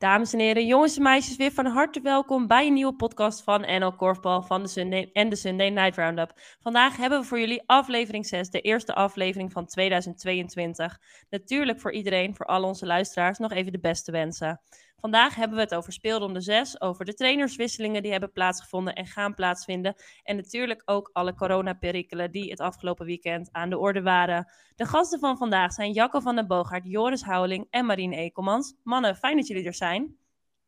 [0.00, 3.60] Dames en heren, jongens en meisjes, weer van harte welkom bij een nieuwe podcast van
[3.60, 6.32] NL Korfbal van de Sunday, en de Sunday Night Roundup.
[6.60, 10.98] Vandaag hebben we voor jullie aflevering 6, de eerste aflevering van 2022.
[11.30, 14.60] Natuurlijk voor iedereen, voor al onze luisteraars, nog even de beste wensen.
[15.00, 19.34] Vandaag hebben we het over speelronde 6, over de trainerswisselingen die hebben plaatsgevonden en gaan
[19.34, 19.94] plaatsvinden.
[20.22, 24.52] En natuurlijk ook alle coronaperikelen die het afgelopen weekend aan de orde waren.
[24.76, 28.74] De gasten van vandaag zijn Jacco van den Boogaard, Joris Houweling en Marine Ekelmans.
[28.82, 30.16] Mannen, fijn dat jullie er zijn.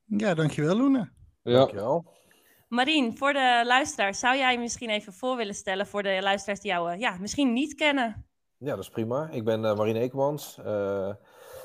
[0.04, 1.10] Ja, dankjewel Loene.
[1.42, 1.52] Ja.
[1.52, 2.20] Dankjewel.
[2.68, 6.70] Marien, voor de luisteraars, zou jij misschien even voor willen stellen voor de luisteraars die
[6.70, 8.26] jou ja, misschien niet kennen?
[8.58, 9.28] Ja, dat is prima.
[9.30, 10.58] Ik ben uh, Marine Ekelmans.
[10.58, 11.14] Uh,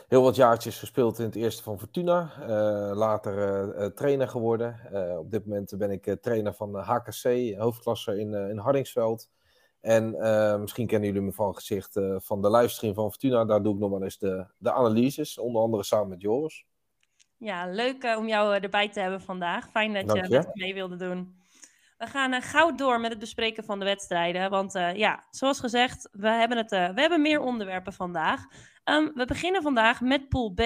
[0.08, 2.32] heel wat jaartjes gespeeld in het eerste van Fortuna.
[2.40, 2.48] Uh,
[2.96, 4.80] later uh, trainer geworden.
[5.20, 9.30] Op dit moment ben ik trainer van HKC, hoofdklasse in, in Hardingsveld.
[9.82, 10.10] En
[10.62, 13.46] misschien kennen jullie me van gezicht van de livestream van Fortuna.
[13.46, 16.66] Daar doe ik nog wel eens de, de analyses, onder andere samen met Joris.
[17.38, 19.70] Ja, leuk om jou erbij te hebben vandaag.
[19.70, 21.36] Fijn dat je, je mee wilde doen.
[21.98, 24.50] We gaan gauw door met het bespreken van de wedstrijden.
[24.50, 28.42] Want ja, zoals gezegd, we hebben, het, we hebben meer onderwerpen vandaag.
[28.90, 30.62] Um, we beginnen vandaag met Pool B.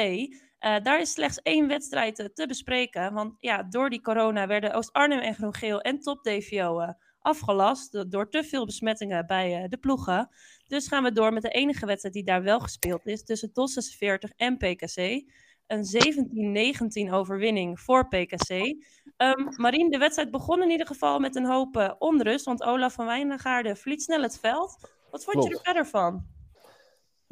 [0.59, 3.13] daar is slechts één wedstrijd te bespreken.
[3.13, 6.85] Want ja, door die corona werden Oost-Arnhem en Groen-Geel en Top DVO
[7.19, 8.11] afgelast.
[8.11, 10.29] Door te veel besmettingen bij de ploegen.
[10.67, 13.23] Dus gaan we door met de enige wedstrijd die daar wel gespeeld is.
[13.23, 15.23] Tussen TOS 46 en PKC
[15.71, 18.49] een 17-19 overwinning voor PKC.
[18.49, 18.77] Um,
[19.17, 22.93] ehm, Marien, de wedstrijd begon in ieder geval met een hoop uh, onrust, want Olaf
[22.93, 24.95] van Wijngaarden verliet snel het veld.
[25.11, 25.49] Wat vond Klopt.
[25.49, 26.25] je er verder van?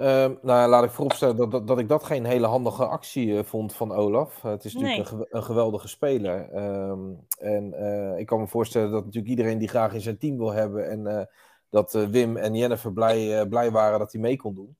[0.02, 3.44] Um, nou, laat ik vooropstellen dat, dat, dat, ik dat geen hele handige actie uh,
[3.44, 4.44] vond van Olaf.
[4.44, 5.20] Uh, het is natuurlijk nee.
[5.20, 6.56] een, een, geweldige speler.
[6.90, 7.74] Um, en
[8.18, 11.30] ik kan me voorstellen dat natuurlijk iedereen die graag in zijn team wil hebben en
[11.70, 14.78] dat Wim en Jennifer blij, blij waren dat hij mee kon doen.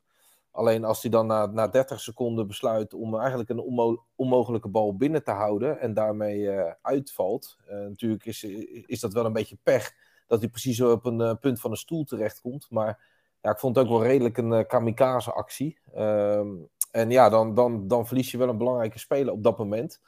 [0.52, 4.96] Alleen als hij dan na, na 30 seconden besluit om eigenlijk een onmo onmogelijke bal
[4.96, 6.50] binnen te houden en daarmee
[6.82, 7.58] uitvalt.
[7.68, 8.44] Natuurlijk is,
[8.86, 9.94] is dat wel een beetje pech
[10.28, 12.68] dat hij precies op een punt van een stoel terechtkomt.
[12.70, 15.80] Maar ja, ik vond het ook wel redelijk een kamikaze actie.
[15.94, 16.48] Ehm,
[16.92, 20.02] en ja, dan, dan, dan verlies je wel een belangrijke speler op dat moment.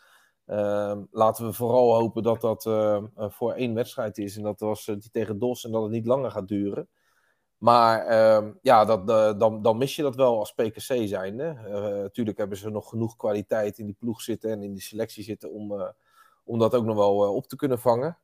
[0.45, 2.63] Ehm, laten we vooral hopen dat dat
[3.33, 4.37] voor één wedstrijd is.
[4.37, 6.89] En dat was die tegen DOS en dat het niet langer gaat duren.
[7.61, 9.07] Maar uh, ja, dat,
[9.39, 11.57] dan, dan mis je dat wel als PKC zijnde.
[12.01, 15.51] Natuurlijk hebben ze nog genoeg kwaliteit in die ploeg zitten en in die selectie zitten
[15.51, 15.93] om,
[16.43, 18.17] om dat ook nog wel op te kunnen vangen.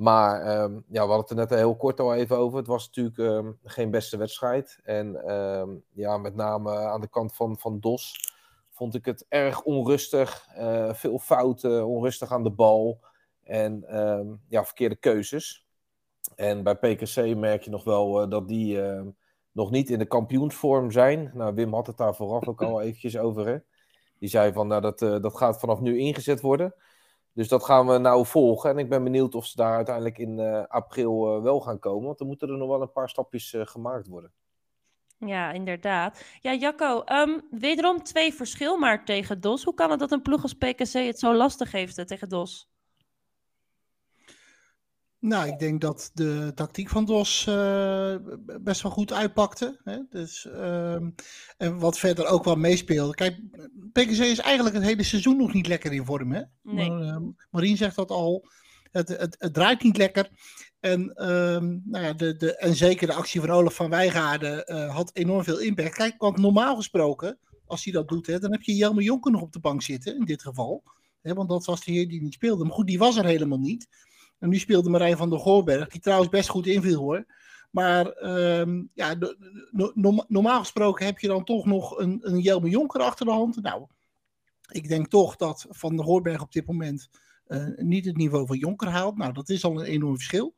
[0.00, 2.58] Maar ehm, ja, we hadden het er net heel kort al even over.
[2.58, 4.80] Het was natuurlijk ehm, geen beste wedstrijd.
[4.82, 5.22] En
[5.92, 8.34] ja, met name aan de kant van, van DOS
[8.70, 10.46] vond ik het erg onrustig.
[10.92, 13.00] veel fouten, onrustig aan de bal.
[13.42, 13.84] En
[14.48, 15.66] ja, verkeerde keuzes.
[16.36, 18.80] En bij PKC merk je nog wel uh, dat die
[19.52, 21.30] nog niet in de kampioensvorm zijn.
[21.34, 23.46] Nou, Wim had het daar vooraf ook al eventjes over.
[23.46, 23.58] Hè?
[24.18, 26.74] Die zei van, nou, dat, uh, dat gaat vanaf nu ingezet worden.
[27.40, 28.70] Dus dat gaan we nou volgen.
[28.70, 32.06] En ik ben benieuwd of ze daar uiteindelijk in april wel gaan komen.
[32.06, 34.32] Want dan moeten er nog wel een paar stapjes gemaakt worden.
[35.18, 36.24] Ja, inderdaad.
[36.40, 39.64] Ja, Jacco, um, wederom twee verschil maar tegen DOS.
[39.64, 42.69] Hoe kan het dat een ploeg als PKC het zo lastig heeft tegen DOS?
[45.20, 48.14] Nou, ik denk dat de tactiek van DOS uh,
[48.60, 49.80] best wel goed uitpakte.
[49.84, 49.98] Hè?
[50.10, 50.92] Dus, uh,
[51.56, 53.14] en wat verder ook wel meespeelde.
[53.14, 53.40] Kijk,
[53.92, 56.32] PKC is eigenlijk het hele seizoen nog niet lekker in vorm.
[56.32, 56.42] Hè?
[56.62, 56.90] Nee.
[56.90, 57.16] Maar, uh,
[57.50, 58.48] Marien zegt dat al.
[58.90, 60.30] Het, het, het draait niet lekker.
[60.80, 64.94] En, ehm, nou ja, de, de, en zeker de actie van Olaf van Wijgaarden eh,
[64.94, 65.94] had enorm veel impact.
[65.94, 69.42] Kijk, want normaal gesproken, als hij dat doet, hè, dan heb je Jelmer Jonker nog
[69.42, 70.82] op de bank zitten, in dit geval.
[71.22, 72.64] Hè, want dat was de heer die niet speelde.
[72.64, 73.88] Maar goed, die was er helemaal niet.
[74.40, 77.24] Nu speelde Marijn van der Goorberg, die trouwens best goed inviel hoor.
[77.70, 79.14] Maar um, ja,
[79.70, 83.62] no, normaal gesproken heb je dan toch nog een, een Jelme Jonker achter de hand.
[83.62, 83.86] Nou,
[84.70, 87.08] ik denk toch dat Van der Goorberg op dit moment
[87.46, 89.16] uh, niet het niveau van Jonker haalt.
[89.16, 90.54] Nou, dat is al een enorm verschil.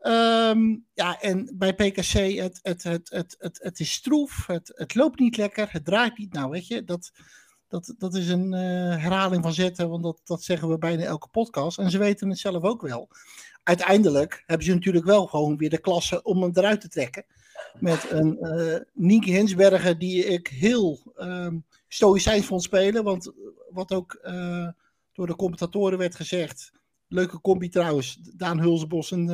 [0.00, 4.94] Um, ja, en bij PKC, het, het, het, het, het, het is stroef, het, het
[4.94, 6.32] loopt niet lekker, het draait niet.
[6.32, 7.10] Nou, weet je, dat,
[7.72, 8.60] dat, dat is een uh,
[9.02, 11.78] herhaling van zetten, want dat, dat zeggen we bijna elke podcast.
[11.78, 13.08] En ze weten het zelf ook wel.
[13.62, 17.24] Uiteindelijk hebben ze natuurlijk wel gewoon weer de klasse om hem eruit te trekken.
[17.78, 21.48] Met een uh, Nienke Hensberger die ik heel uh,
[21.88, 23.04] stoïcijns vond spelen.
[23.04, 23.32] Want
[23.70, 24.68] wat ook uh,
[25.12, 26.72] door de commentatoren werd gezegd.
[27.08, 28.18] Leuke combi trouwens.
[28.36, 29.26] Daan Hulsebos en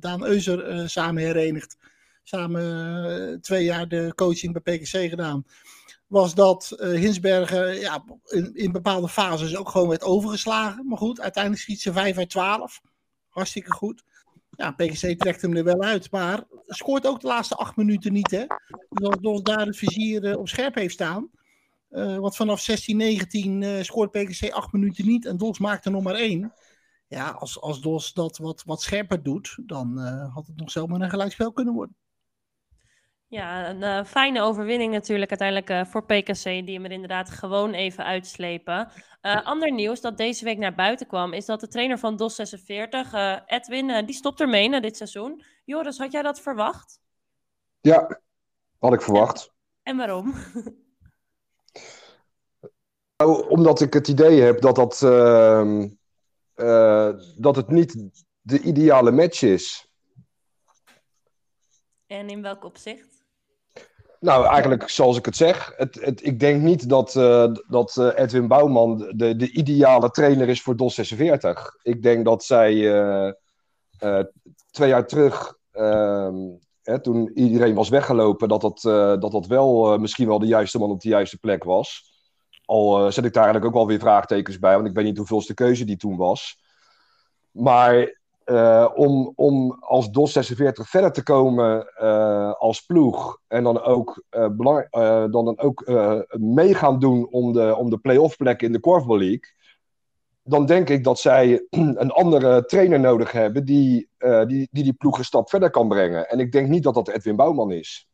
[0.00, 1.76] Daan Euser samen herenigd.
[2.26, 5.44] Samen twee jaar de coaching bij PKC gedaan
[6.06, 10.86] was dat uh, Hinsbergen ja, in, in, bepaalde fases ook gewoon werd overgeslagen.
[10.86, 12.80] Maar goed, uiteindelijk schiet ze 5 uit 12.
[13.28, 14.04] Hartstikke goed.
[14.50, 18.30] Ja, PGC trekt hem er wel uit, maar scoort ook de laatste acht minuten niet.
[18.30, 18.44] Hè?
[19.20, 21.30] Dus daar het vizier uh, op scherp heeft staan,
[21.88, 26.02] want vanaf 16, 19 uh, scoort PKC acht minuten niet en Dos maakt er nog
[26.02, 26.52] maar één.
[27.08, 29.98] Ja, als, als Dos dat wat, wat scherper doet, dan
[30.34, 31.96] had het nog zomaar een gelijkspel kunnen worden.
[33.28, 37.72] Ja, een uh, fijne overwinning natuurlijk uiteindelijk uh, voor PKC, die hem er inderdaad gewoon
[37.72, 38.90] even uitslepen.
[39.22, 42.34] Uh, ander nieuws dat deze week naar buiten kwam, is dat de trainer van DOS
[42.34, 43.12] 46,
[43.46, 45.44] Edwin, die stopt ermee na dit seizoen.
[45.64, 47.00] Joris, had jij dat verwacht?
[47.80, 48.20] Ja,
[48.78, 49.46] had ik verwacht.
[49.46, 50.34] En, en waarom?
[53.16, 55.88] nou, omdat ik het idee heb dat, dat, ehm,
[57.36, 59.88] dat het niet de ideale match is.
[62.06, 63.13] En in welk opzicht?
[64.24, 65.72] Nou, eigenlijk zoals ik het zeg.
[65.76, 70.48] Het, het, ik denk niet dat, uh, dat uh, Edwin Bouwman de, de ideale trainer
[70.48, 71.76] is voor DOS 46.
[71.82, 73.30] Ik denk dat zij uh,
[74.70, 76.36] twee jaar terug, ehm,
[76.82, 78.80] hè, toen iedereen was weggelopen, dat dat,
[79.20, 82.12] dat, dat wel misschien wel de juiste man op de juiste plek was.
[82.64, 85.54] Al zet ik daar eigenlijk ook wel weer vraagtekens bij, want ik weet niet hoeveelste
[85.54, 86.58] keuze die toen was.
[87.50, 93.82] Maar uh, om, om als DOS 46 verder te komen uh, als ploeg en dan
[93.82, 94.90] ook, belang,
[95.30, 95.92] dan dan ook
[96.38, 99.52] mee gaan doen om de, om de play-off plek in de Korfball League,
[100.42, 104.08] dan denk ik dat zij een andere trainer nodig hebben die
[104.46, 106.28] die, die, die ploeg een stap verder kan brengen.
[106.28, 108.08] En ik denk niet dat dat Edwin Bouwman is.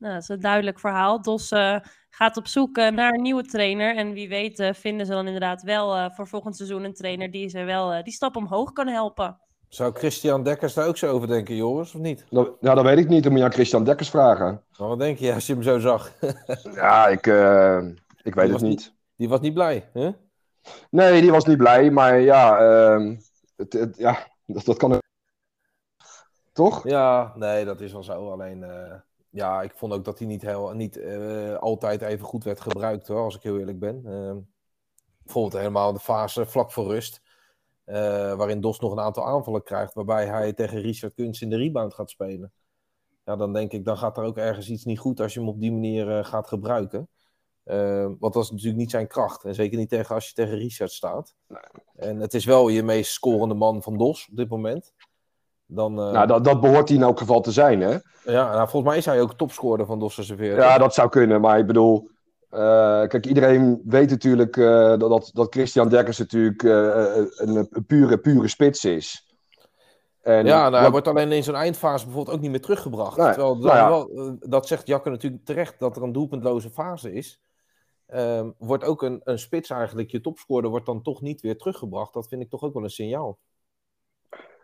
[0.00, 1.22] Nou, dat is een duidelijk verhaal.
[1.22, 1.52] DOS
[2.10, 3.96] gaat op zoek naar een nieuwe trainer.
[3.96, 7.30] En wie weet uh, vinden ze dan inderdaad wel uh, voor volgend seizoen een trainer
[7.30, 9.40] die ze wel uh, die stap omhoog kan helpen.
[9.68, 12.24] Zou Christian Dekkers daar ook zo over denken, Joris, of niet?
[12.30, 13.22] Nou, nou dat weet ik niet.
[13.22, 14.62] Dan moet je aan Christian Dekkers vragen.
[14.78, 16.12] Maar wat denk je als je hem zo zag?
[16.74, 17.26] ja, ik,
[18.22, 18.62] ik weet het niet.
[18.62, 18.94] niet.
[19.16, 20.10] Die was niet blij, hè?
[20.90, 21.90] Nee, die was niet blij.
[21.90, 23.16] Maar ja, ehm,
[23.56, 24.98] het, het, ja dat, dat kan...
[26.52, 26.88] Toch?
[26.88, 28.30] Ja, nee, dat is wel zo.
[28.30, 28.64] Alleen
[29.30, 33.08] ja, ik vond ook dat hij niet, heel, niet uh, altijd even goed werd gebruikt,
[33.08, 34.02] hoor, als ik heel eerlijk ben.
[34.04, 34.36] Uh,
[35.22, 37.20] bijvoorbeeld helemaal de fase vlak voor rust,
[37.86, 37.94] uh,
[38.34, 41.94] waarin Dos nog een aantal aanvallen krijgt, waarbij hij tegen Richard Kunst in de rebound
[41.94, 42.52] gaat spelen.
[43.24, 45.48] Ja, dan denk ik, dan gaat er ook ergens iets niet goed als je hem
[45.48, 47.08] op die manier gaat gebruiken.
[48.18, 49.44] want dat is natuurlijk niet zijn kracht.
[49.44, 51.34] En zeker niet tegen als je tegen Richard staat.
[51.46, 51.60] Nee.
[51.96, 54.94] En het is wel je meest scorende man van Dos op dit moment.
[55.70, 56.10] Dan, uh...
[56.10, 57.98] Nou, dat, dat behoort hij in elk geval te zijn, hè?
[58.24, 60.56] Ja, nou, volgens mij is hij ook topscorer van Dos Serveer.
[60.56, 62.08] Ja, dat zou kunnen, maar ik bedoel...
[62.54, 62.58] Uh,
[63.06, 67.30] kijk, iedereen weet natuurlijk uh, dat, dat Christian Dekkers natuurlijk een,
[67.70, 69.30] een, pure, pure spits is.
[70.22, 73.16] En, ja, nou, hij wordt alleen in zo'n eindfase bijvoorbeeld ook niet meer teruggebracht.
[73.16, 73.88] Nee, Terwijl nou ja.
[73.88, 77.40] wel, dat zegt Jakke natuurlijk terecht, dat er een doelpuntloze fase is.
[78.14, 82.12] Um, wordt ook een, een spits eigenlijk, je topscorer, wordt dan toch niet weer teruggebracht.
[82.12, 83.38] Dat vind ik toch ook wel een signaal.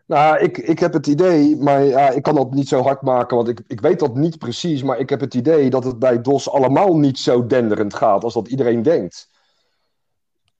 [0.06, 3.37] Nou, ik, ik heb het idee, maar ja, ik kan dat niet zo hard maken,
[3.37, 4.82] want ik, ik weet dat niet precies.
[4.82, 8.35] Maar ik heb het idee dat het bij DOS allemaal niet zo denderend gaat als
[8.35, 9.29] dat iedereen denkt.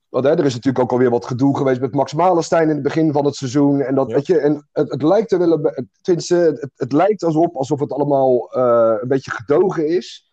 [0.09, 2.83] Want hè, er is natuurlijk ook alweer wat gedoe geweest met Max Malenstein in het
[2.83, 3.81] begin van het seizoen.
[3.81, 7.55] En, dat, weet je, en het, het lijkt er willen, het, het, het lijkt alsof,
[7.55, 10.31] alsof het allemaal uh, een beetje gedogen is.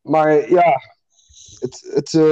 [0.00, 0.80] Maar ja,
[1.60, 2.22] het, het, uh,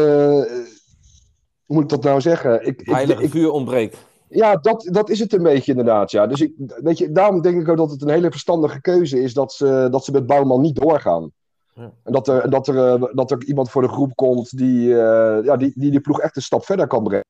[1.64, 2.66] hoe moet ik dat nou zeggen?
[2.66, 3.96] Ik, Heilige ik, vuur ontbreekt.
[4.34, 6.10] Ja, dat, dat is het een beetje inderdaad.
[6.10, 6.26] Ja.
[6.26, 9.34] Dus ik, weet je, daarom denk ik ook dat het een hele verstandige keuze is
[9.34, 11.32] dat ze, dat ze met Bouwman niet doorgaan.
[11.74, 11.92] Ja.
[12.02, 15.38] En dat er, dat, er, eh, dat er iemand voor de groep komt die, uh,
[15.44, 17.24] ja, die, die die ploeg echt een stap verder kan brengen.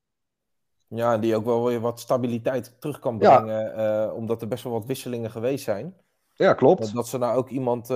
[0.87, 4.07] Ja, die ook wel weer wat stabiliteit terug kan brengen, ja.
[4.07, 5.95] uh, omdat er best wel wat wisselingen geweest zijn.
[6.35, 6.95] Ja, klopt.
[6.95, 7.87] Dat ze nou ook iemand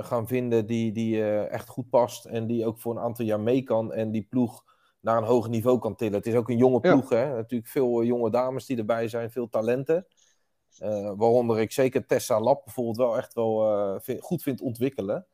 [0.00, 3.62] gaan vinden die, die echt goed past en die ook voor een aantal jaar mee
[3.62, 4.64] kan en die ploeg
[5.00, 6.14] naar een hoger niveau kan tillen.
[6.14, 7.34] Het is ook een jonge ploeg, hè?
[7.34, 10.06] Natuurlijk veel eh, jonge dames die erbij zijn, veel talenten.
[10.82, 15.26] Uh, waaronder ik zeker Tessa Lab bijvoorbeeld wel echt wel uh, vind, goed vind ontwikkelen.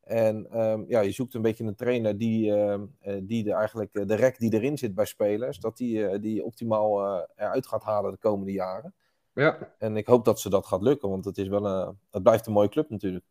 [0.00, 2.78] En um, ja, je zoekt een beetje een trainer die, uh,
[3.22, 7.66] die de, eigenlijk de rek die erin zit bij spelers, dat die, die optimaal eruit
[7.66, 8.94] gaat halen de komende jaren.
[9.32, 9.74] Ja.
[9.78, 12.46] En ik hoop dat ze dat gaat lukken, want het, is wel een, het blijft
[12.46, 13.24] een mooie club natuurlijk.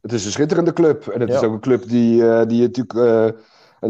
[0.00, 1.06] Het is een schitterende club.
[1.06, 1.36] En het ja.
[1.36, 2.92] is ook een club die, die natuurlijk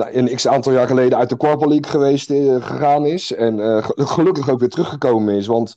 [0.02, 3.32] een x aantal jaar geleden uit de Corporal League geweest, uh, gegaan is.
[3.32, 5.46] En uh, gelukkig ook weer teruggekomen is.
[5.46, 5.74] Want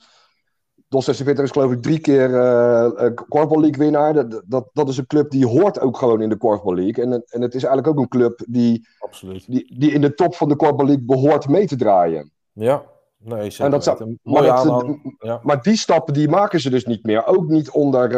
[0.88, 4.14] DOS 46 is geloof ik drie keer uh, League winnaar.
[4.14, 7.04] Dat, dat, dat is een club die hoort ook gewoon in de Corporal League.
[7.04, 9.52] En, en het is eigenlijk ook een club die, Absoluut.
[9.52, 12.32] die, die in de top van de Corporal League behoort mee te draaien.
[12.54, 12.84] Ja,
[13.18, 13.66] nee, zeker.
[13.66, 15.40] En dat zou, maar, dat, ja.
[15.44, 17.26] maar die stappen die maken ze dus niet meer.
[17.26, 18.10] Ook niet onder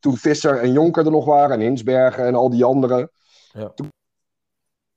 [0.00, 1.56] toen Visser en Jonker er nog waren.
[1.56, 3.10] En Hinsbergen en al die anderen.
[3.52, 3.68] Ja.
[3.74, 3.92] Toen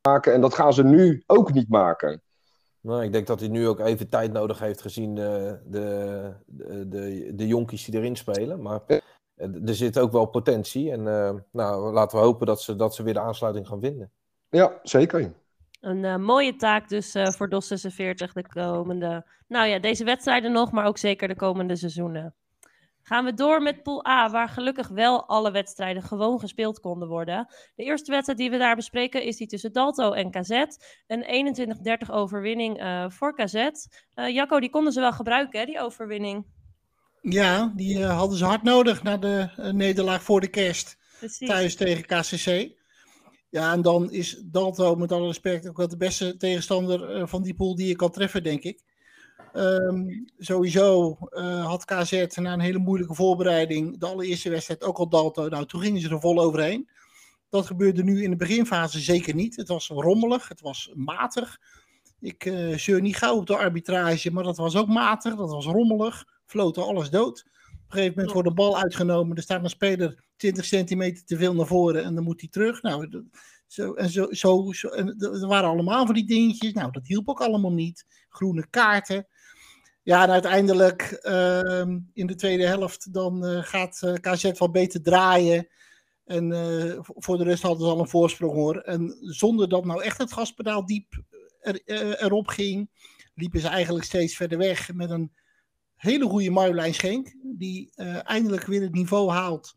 [0.08, 0.34] maken.
[0.34, 2.22] En dat gaan ze nu ook niet maken.
[2.82, 6.88] Nou, ik denk dat hij nu ook even tijd nodig heeft gezien uh, de, de,
[6.88, 8.62] de, de jonkies die erin spelen.
[8.62, 8.82] Maar
[9.38, 10.92] er zit ook wel potentie.
[10.92, 11.04] En
[11.52, 14.12] nou, laten we hopen dat ze, dat ze weer de aansluiting gaan vinden.
[14.50, 15.34] Ja, zeker.
[15.80, 20.86] Een mooie taak dus voor DOS 46 de komende, nou ja, deze wedstrijden nog, maar
[20.86, 22.36] ook zeker de komende seizoenen.
[23.08, 27.48] Gaan we door met Pool A, waar gelukkig wel alle wedstrijden gewoon gespeeld konden worden.
[27.76, 30.66] De eerste wedstrijd die we daar bespreken is die tussen Dalto en KZ.
[31.08, 33.54] Een 21-30 overwinning uh, voor KZ.
[33.56, 36.46] Uh, Jacco, die konden ze wel gebruiken, hè, die overwinning.
[37.22, 40.98] Ja, die uh, hadden ze hard nodig na de nederlaag voor de kerst.
[41.20, 41.48] Precies.
[41.48, 42.76] Thuis tegen KCC.
[43.50, 47.56] Ja, en dan is Dalto met alle respect ook wel de beste tegenstander van die
[47.56, 48.84] pool die je kan treffen, denk ik.
[49.58, 55.10] Um, sowieso uh, had KZ na een hele moeilijke voorbereiding de allereerste wedstrijd ook al
[55.10, 55.48] Dalto.
[55.48, 56.90] Nou, toen gingen ze er vol overheen.
[57.50, 59.56] Dat gebeurde nu in de beginfase zeker niet.
[59.56, 61.60] Het was rommelig, het was matig.
[62.20, 65.66] Ik uh, zeur niet gauw op de arbitrage, maar dat was ook matig, dat was
[65.66, 66.26] rommelig.
[66.46, 67.46] Floten alles dood.
[67.48, 69.38] Op een gegeven moment wordt de bal uitgenomen.
[69.38, 72.82] Er staat een speler 20 centimeter te veel naar voren en dan moet hij terug.
[72.82, 73.24] Nou,
[73.68, 76.74] zo, en zo, zo, zo en er waren allemaal van die dingetjes.
[76.74, 78.06] Nou, dat hielp ook allemaal niet.
[78.30, 79.28] Groene kaarten.
[80.08, 85.02] Ja, en uiteindelijk uh, in de tweede helft dan uh, gaat eh, KZ wel beter
[85.02, 85.68] draaien.
[86.26, 88.78] En uh, voor de rest hadden ze al een voorsprong hoor.
[88.78, 91.24] En zonder dat nou echt het gaspedaal diep
[91.60, 91.82] er,
[92.22, 92.90] erop ging,
[93.34, 95.32] liepen ze eigenlijk steeds verder weg met een
[95.96, 97.36] hele goede Marjolein Schenk.
[97.58, 97.92] Die
[98.24, 99.76] eindelijk weer het niveau haalt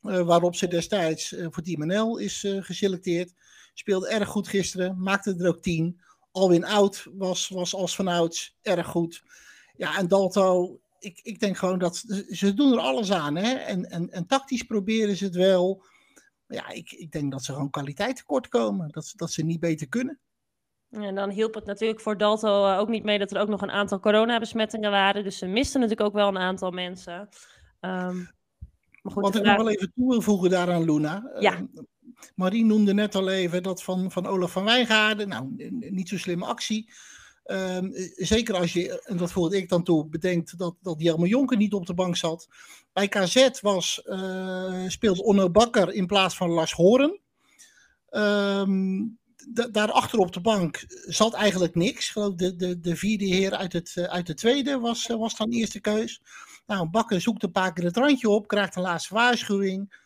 [0.00, 3.34] waarop ze destijds voor Team NL is geselecteerd.
[3.74, 6.00] Speelde erg goed gisteren, maakte er ook tien.
[6.32, 9.22] Alwin Oud was, was als vanouds erg goed.
[9.76, 11.96] Ja, en Dalto, ik, ik denk gewoon dat
[12.28, 13.36] ze doen er alles aan.
[13.36, 13.52] Hè?
[13.52, 15.84] En, en, en tactisch proberen ze het wel.
[16.46, 18.88] Maar ja, ik, ik denk dat ze gewoon kwaliteit tekort komen.
[18.88, 20.18] Dat, dat ze niet beter kunnen.
[20.90, 23.62] En dan hielp het natuurlijk voor Dalto eh, ook niet mee dat er ook nog
[23.62, 25.24] een aantal coronabesmettingen waren.
[25.24, 27.28] Dus ze misten natuurlijk ook wel een aantal mensen.
[27.80, 28.30] Um,
[29.02, 31.32] maar goed, Wat ik nog wel even toe wil voegen daaraan, Luna.
[31.38, 31.58] Ja.
[31.58, 31.82] Uh,
[32.34, 35.28] Marie noemde net al even dat van, van Olaf van Wijngaarden.
[35.28, 36.90] Nou, niet zo slimme actie.
[37.46, 41.56] Um, zeker als je, en dat voelde ik dan toe, bedenkt dat, dat Jelmer Jonker
[41.56, 42.48] niet op de bank zat.
[42.92, 47.20] Bij KZ was, uh, Onno Bakker in plaats van Lars Horen.
[48.10, 49.18] Um,
[49.70, 52.12] daarachter op de bank zat eigenlijk niks.
[52.12, 56.22] De, de, de vierde heer uit, het, uit de tweede was, was dan eerste keus.
[56.66, 60.00] Nou, Bakker zoekt een paar keer het randje op, krijgt een laatste waarschuwing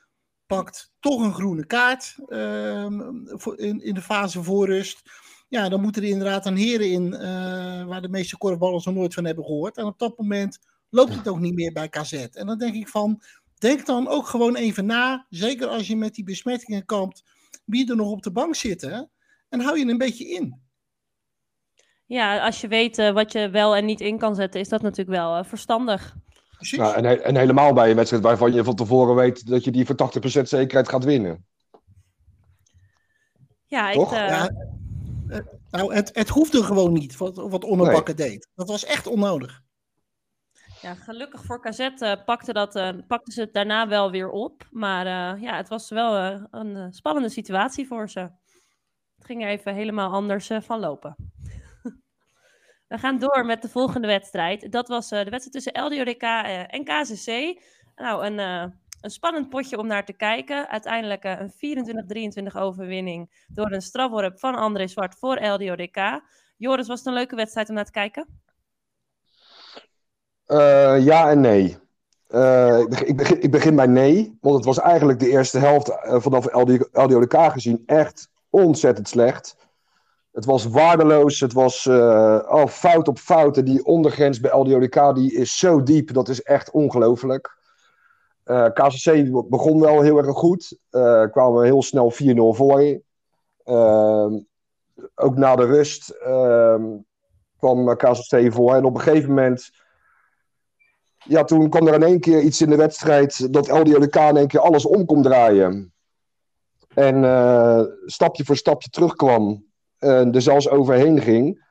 [0.47, 5.03] pakt toch een groene kaart um, in, in de fase voorrust.
[5.49, 9.15] Ja, dan moeten er inderdaad een heren in uh, waar de meeste korfballers nog nooit
[9.15, 9.76] van hebben gehoord.
[9.76, 10.59] En op dat moment
[10.91, 12.12] loopt het ook niet meer bij KZ.
[12.12, 13.23] En dan denk ik van,
[13.59, 17.25] denk dan ook gewoon even na, zeker als je met die besmettingen kampt,
[17.65, 19.11] wie er nog op de bank zitten.
[19.49, 20.61] En hou je een beetje in.
[22.07, 24.83] Ja, als je weet uh, wat je wel en niet in kan zetten, is dat
[24.83, 26.17] natuurlijk wel uh, verstandig.
[26.58, 29.86] Nou, en, en, helemaal bij een wedstrijd waarvan je van tevoren weet dat je die
[29.86, 30.10] voor
[30.40, 31.46] 80% zekerheid gaat winnen.
[33.66, 34.10] Ja, ik, uh...
[34.10, 34.50] ja
[35.28, 35.38] uh,
[35.70, 38.28] nou, het, het hoefde gewoon niet, wat, wat Onnobakken nee.
[38.28, 38.48] deed.
[38.54, 39.62] Dat was echt onnodig.
[40.80, 44.66] Ja, gelukkig voor KZ uh, pakte, dat, uh, pakte ze het daarna wel weer op.
[44.70, 45.06] Maar
[45.40, 48.20] ja, het was wel een spannende situatie voor ze.
[49.16, 51.16] Het ging er even helemaal anders van lopen.
[52.88, 54.73] We gaan door met de volgende wedstrijd.
[54.73, 56.23] Dat was de wedstrijd tussen LDODK
[56.71, 57.61] en KCC.
[57.97, 58.38] Nou, een
[59.00, 60.69] een spannend potje om naar te kijken.
[60.69, 61.52] Uiteindelijk een
[62.52, 66.21] 24-23 overwinning door een strafworp van André Zwart voor LDODK.
[66.57, 68.26] Joris, was het een leuke wedstrijd om naar te kijken?
[71.05, 71.64] Ja en nee.
[73.07, 76.55] Ik, begin, ik, begin, bij nee, want het was eigenlijk de eerste helft vanaf
[76.93, 79.57] LDODK gezien echt ontzettend slecht.
[80.37, 83.64] Het was waardeloos, het was oh, fout op fouten.
[83.64, 87.57] Die ondergrens bij LDODK die is zo diep, dat is echt ongelooflijk.
[88.45, 90.78] Uh, begon wel heel erg goed.
[90.90, 92.81] Uh, kwamen heel snel 4-0 voor.
[93.64, 94.33] Uh,
[95.14, 96.85] ook na de rust ehm,
[97.59, 98.75] kwam KCC voor.
[98.75, 99.71] En op een gegeven moment...
[101.19, 103.52] Ja, toen kwam er in één keer iets in de wedstrijd...
[103.52, 105.93] dat LDLK in één keer alles om kon draaien.
[106.95, 107.25] En
[108.07, 109.65] stapje voor stapje terugkwam.
[110.06, 111.64] En er zelfs overheen ging.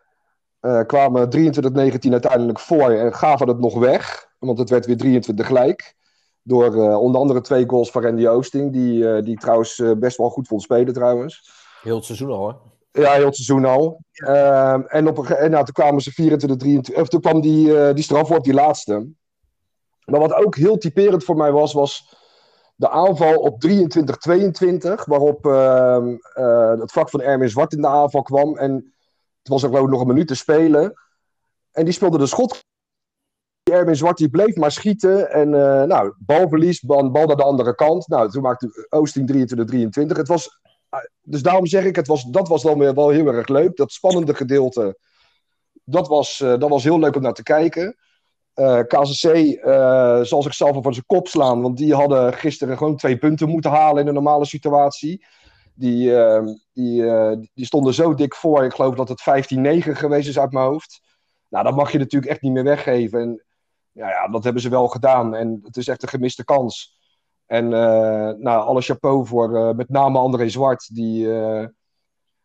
[0.88, 2.92] kwamen 23-19 uiteindelijk voor.
[2.92, 4.28] En gaven het nog weg.
[4.40, 5.96] Want het werd weer 23 gelijk.
[6.42, 10.30] Door uh, onder andere twee goals van Randy Oosting, die, uh, die trouwens best wel
[10.30, 11.50] goed vond spelen trouwens.
[11.82, 12.56] Heel het seizoen al, hè?
[13.02, 14.02] Ja, heel het seizoen al.
[14.12, 14.84] Ja.
[14.84, 18.44] en, op en nou, toen kwamen ze 24, 23, of toen kwam die, die strafworp,
[18.44, 19.08] die laatste.
[20.06, 22.16] Maar wat ook heel typerend voor mij was, was
[22.76, 26.16] de aanval op 23-22, waarop ehm,
[26.80, 28.58] het vak van Erwin Zwart in de aanval kwam.
[28.58, 28.94] En
[29.40, 30.94] het was ik nog een minuut te spelen.
[31.72, 32.64] En die speelde de schot
[33.72, 35.32] Erwin Zwart die bleef maar schieten.
[35.32, 38.08] En uh, nou, balverlies, bal, bal naar de andere kant.
[38.08, 39.52] Nou, toen maakte Oosting
[40.14, 40.18] 23-23.
[40.18, 40.60] Het was,
[41.22, 43.76] dus daarom zeg ik, het was, dat was dan wel heel erg leuk.
[43.76, 44.98] Dat spannende gedeelte,
[45.84, 47.96] dat was, dat was heel leuk om naar te kijken.
[48.56, 51.62] Uh, KCC uh, zal zichzelf van zijn kop slaan.
[51.62, 55.26] Want die hadden gisteren gewoon twee punten moeten halen in een normale situatie.
[55.74, 56.44] Die, uh,
[56.74, 57.04] die,
[57.54, 58.64] die stonden zo dik voor.
[58.64, 61.02] Ik geloof dat het 15-9 geweest is uit mijn hoofd.
[61.50, 63.20] Nou, dat mag je natuurlijk echt niet meer weggeven.
[63.20, 63.44] En
[63.92, 65.36] ja, ja, dat hebben ze wel gedaan.
[65.36, 67.00] En het is echt een gemiste kans.
[67.46, 70.96] En nou, alle chapeau voor met name André Zwart.
[70.96, 71.28] Die,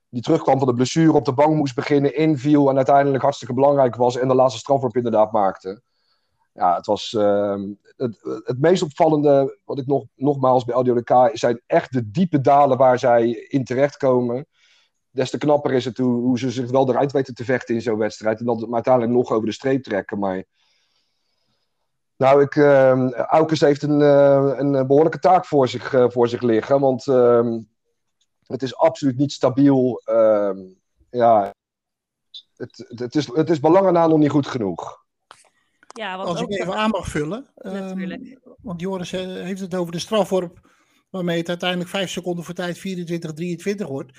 [0.09, 2.69] die terugkwam van de blessure, op de bank moest beginnen, inviel.
[2.71, 4.19] En uiteindelijk hartstikke belangrijk was.
[4.19, 5.83] En de laatste strafworp inderdaad maakte
[6.61, 7.63] ja, het was uh,
[7.97, 12.79] het, het meest opvallende, wat ik nog, nogmaals bij LDODK, zijn echt de diepe dalen
[12.79, 14.47] waar zij in terechtkomen.
[15.11, 17.83] Des te knapper is het hoe, hoe ze zich wel eruit weten te vechten in
[17.83, 18.41] zo'n wedstrijd.
[18.41, 20.19] En dat maar uiteindelijk nog over de streep trekken.
[20.19, 20.45] Maar
[22.17, 23.11] nou, ik, uh,
[23.49, 26.81] heeft een, uh, een behoorlijke taak voor zich, uh, voor zich liggen.
[26.81, 27.57] Want uh,
[28.47, 30.01] het is absoluut niet stabiel.
[30.05, 30.59] Ehm,
[31.11, 31.55] ja,
[32.57, 35.00] het, het, is, het is belangen nog niet goed genoeg.
[35.93, 37.47] Ja, Als ik even aan mag vullen.
[37.57, 40.69] Um, want Joris eh, heeft het over de strafworp.
[41.11, 44.19] Waarmee het uiteindelijk 5 seconden voor tijd 24-23 wordt.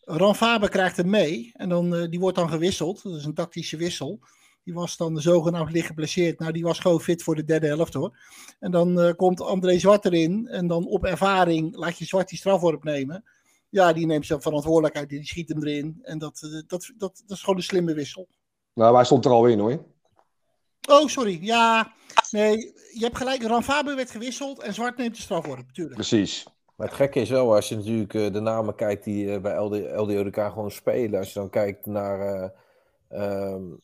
[0.00, 1.50] Ran Faber krijgt hem mee.
[1.54, 3.02] En dan, uh, die wordt dan gewisseld.
[3.02, 4.18] Dat is een tactische wissel.
[4.64, 6.38] Die was dan zogenaamd licht geblesseerd.
[6.38, 8.18] Nou, die was gewoon fit voor de derde helft hoor.
[8.58, 10.48] En dan uh, komt André Zwart erin.
[10.48, 13.24] En dan op ervaring laat je Zwart die strafworp nemen.
[13.68, 15.08] Ja, die neemt zijn verantwoordelijkheid.
[15.08, 15.98] Die schiet hem erin.
[16.02, 18.28] En dat, dat, dat, dat is gewoon een slimme wissel.
[18.74, 19.84] Nou, hij stond er al in hoor.
[20.88, 21.38] Oh, sorry.
[21.42, 21.92] Ja,
[22.30, 22.56] nee,
[22.92, 23.42] je hebt gelijk.
[23.42, 25.96] Ranfabu werd gewisseld en Zwart neemt de strafworp, natuurlijk.
[25.96, 26.46] Precies.
[26.76, 29.56] Maar het gekke is wel, als je natuurlijk uh, de namen kijkt die uh, bij
[29.56, 31.18] LD, LDODK gewoon spelen.
[31.18, 32.50] Als je dan kijkt naar
[33.10, 33.78] uh, um,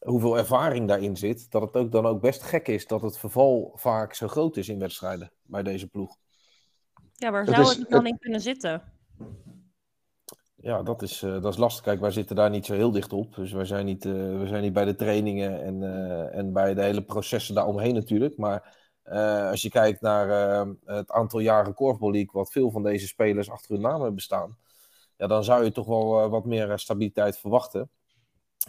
[0.00, 1.50] hoeveel ervaring daarin zit.
[1.50, 4.68] Dat het ook dan ook best gek is dat het verval vaak zo groot is
[4.68, 6.16] in wedstrijden bij deze ploeg.
[7.14, 8.82] Ja, waar zou het, het dan in kunnen zitten?
[10.60, 11.84] Ja, dat is, uh, dat is lastig.
[11.84, 13.34] Kijk, wij zitten daar niet zo heel dicht op.
[13.34, 16.74] Dus wij zijn niet, uh, we zijn niet bij de trainingen en, uh, en bij
[16.74, 18.36] de hele processen daaromheen natuurlijk.
[18.36, 18.76] Maar
[19.50, 20.28] als je kijkt naar
[20.84, 24.56] het aantal jaren Korfball League, wat veel van deze spelers achter hun naam hebben staan,
[25.16, 27.90] ja, dan zou je toch wel wat meer stabiliteit verwachten.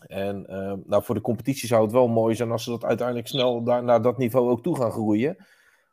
[0.08, 0.46] En
[0.86, 3.84] nou, voor de competitie zou het wel mooi zijn als ze dat uiteindelijk snel daar,
[3.84, 5.38] naar dat niveau ook toe gaan groeien.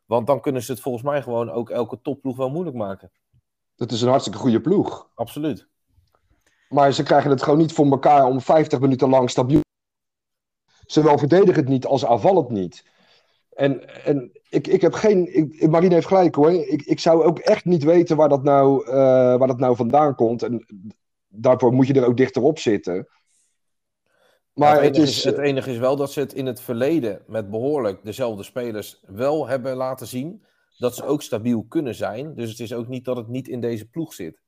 [0.04, 3.10] Want dan kunnen ze het volgens mij gewoon ook elke topploeg wel moeilijk maken.
[3.76, 5.10] Dat is een hartstikke goede ploeg.
[5.14, 5.68] Absoluut.
[6.68, 9.60] Maar ze krijgen het gewoon niet voor elkaar om 50 minuten lang stabiel.
[10.86, 12.84] Zowel verdedigend niet als aanvallend niet.
[13.56, 15.36] En, en ik, ik heb geen.
[15.36, 16.52] Ik, Marine heeft gelijk hoor.
[16.52, 18.92] Ik, ik zou ook echt niet weten waar dat, nou, uh,
[19.36, 20.42] waar dat nou vandaan komt.
[20.42, 20.66] En
[21.28, 23.08] daarvoor moet je er ook dichterop zitten.
[24.52, 27.50] Maar het, enige is, het enige is wel dat ze het in het verleden met
[27.50, 30.44] behoorlijk dezelfde spelers wel hebben laten zien.
[30.78, 32.34] Dat ze ook stabiel kunnen zijn.
[32.34, 34.40] Dus het is ook niet dat het niet in deze ploeg zit.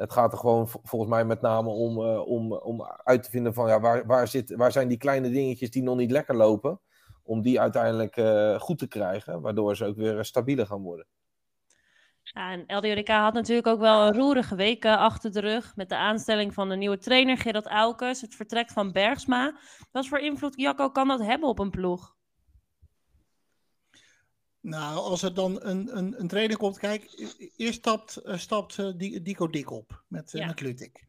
[0.00, 3.54] Het gaat er gewoon volgens mij met name om, uh, om, om uit te vinden
[3.54, 6.80] van ja, waar, waar, zit, waar zijn die kleine dingetjes die nog niet lekker lopen.
[7.22, 11.06] Om die uiteindelijk uh, goed te krijgen, waardoor ze ook weer uh, stabieler gaan worden.
[12.32, 15.76] En LDODK had natuurlijk ook wel een roerige week achter de rug.
[15.76, 19.54] Met de aanstelling van de nieuwe trainer Gerard Aukes, het vertrek van Bergsma.
[19.92, 22.14] Wat voor invloed, Jacco, kan dat hebben op een ploeg?
[24.60, 29.20] Nou, als er dan een, een, een trainer komt, kijk, eerst stapt, uh, stapt uh,
[29.22, 30.46] Dico Dik op met, uh, ja.
[30.46, 31.04] met Lutik.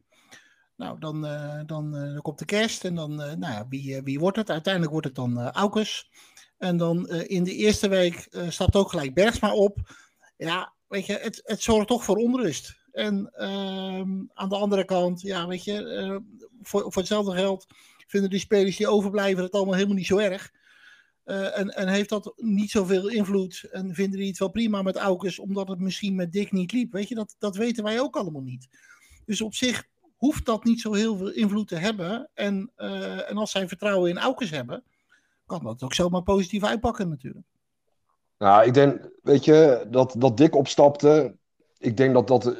[0.76, 1.20] Nou, dan,
[1.66, 4.50] dan, dan komt de kerst en dan, nou ja, wie, wie wordt het?
[4.50, 6.10] Uiteindelijk wordt het dan Aukes.
[6.58, 9.78] En dan in de eerste week stapt ook gelijk Bergsma op.
[10.36, 12.76] Ja, weet je, het, het zorgt toch voor onrust.
[12.92, 16.22] En ehm, aan de andere kant, ja, weet je,
[16.62, 17.66] voor, voor hetzelfde geld
[18.06, 20.52] vinden die spelers die overblijven het allemaal helemaal niet zo erg.
[21.32, 23.68] Uh, en, en, heeft dat niet zoveel invloed?
[23.70, 26.92] En vinden die het wel prima met Aukes, omdat het misschien met Dick niet liep?
[26.92, 28.68] Weet je, dat, dat weten wij ook allemaal niet.
[29.24, 29.84] Dus op zich
[30.16, 32.30] hoeft dat niet zo heel veel invloed te hebben.
[32.34, 34.84] En, uh, en als zij vertrouwen in Aukes hebben,
[35.46, 37.46] kan dat ook zomaar positief uitpakken natuurlijk.
[38.38, 41.36] Nou, ik denk, weet je, dat, dat Dick opstapte.
[41.78, 42.56] Ik denk dat dat,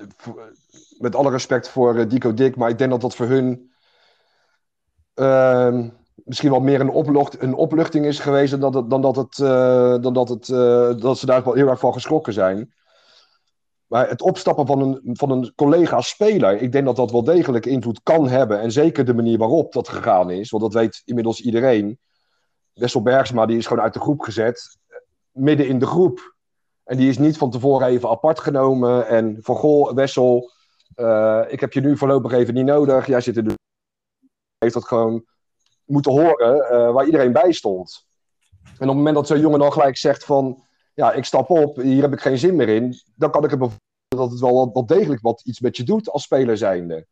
[0.98, 3.72] met alle respect voor Dico Dick, maar ik denk dat dat voor hun.
[5.14, 9.16] Uh, misschien wel meer een, oplucht, een opluchting is geweest dan dat, het, dan dat,
[9.16, 12.72] het, uh, dan dat, het, uh, dat ze daar wel heel erg van geschrokken zijn.
[13.86, 18.00] Maar het opstappen van een, van een collega-speler, ik denk dat dat wel degelijk invloed
[18.02, 18.60] kan hebben.
[18.60, 21.98] En zeker de manier waarop dat gegaan is, want dat weet inmiddels iedereen.
[22.72, 24.78] Wessel Bergsma die is gewoon uit de groep gezet,
[25.30, 26.34] midden in de groep.
[26.84, 29.06] En die is niet van tevoren even apart genomen.
[29.06, 30.50] En van goh, Wessel,
[30.96, 33.06] uh, ik heb je nu voorlopig even niet nodig.
[33.06, 33.54] Jij zit er.
[34.58, 35.24] Heeft dat gewoon
[35.84, 38.06] moeten horen uh, waar iedereen bij stond.
[38.64, 40.64] En op het moment dat zo'n jongen dan gelijk zegt van,
[40.94, 43.60] ja, ik stap op, hier heb ik geen zin meer in, dan kan ik het
[44.08, 47.06] dat het wel wat, degelijk wat iets met je doet als speler zijnde.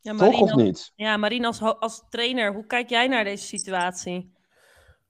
[0.00, 0.92] Ja, Toch of niet?
[0.94, 4.32] Ja, Marien, als, als trainer, hoe kijk jij naar deze situatie?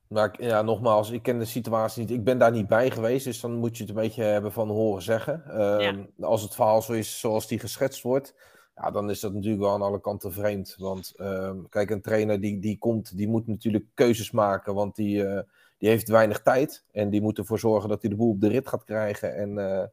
[0.09, 2.11] Nou, ja, nogmaals, ik ken de situatie niet.
[2.11, 4.69] Ik ben daar niet bij geweest, dus dan moet je het een beetje hebben van
[4.69, 5.45] horen zeggen.
[5.45, 8.35] Ehm, als het verhaal zo is zoals die geschetst wordt,
[8.81, 10.75] ja, dan is dat natuurlijk wel aan alle kanten vreemd.
[10.79, 15.25] Want ehm, kijk, een trainer die, die komt, die moet natuurlijk keuzes maken, want die,
[15.25, 15.41] uh,
[15.79, 16.85] die heeft weinig tijd.
[16.93, 19.51] En die moet ervoor zorgen dat hij de boel op de rit gaat krijgen en,
[19.51, 19.85] uh,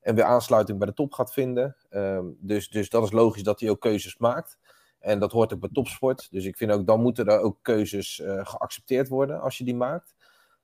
[0.00, 1.76] en weer aansluiting bij de top gaat vinden.
[1.90, 4.58] Ehm, dus, dus dat is logisch dat hij ook keuzes maakt.
[4.98, 6.28] En dat hoort ook bij topsport.
[6.30, 9.74] Dus ik vind ook, dan moeten er ook keuzes uh, geaccepteerd worden als je die
[9.74, 10.14] maakt.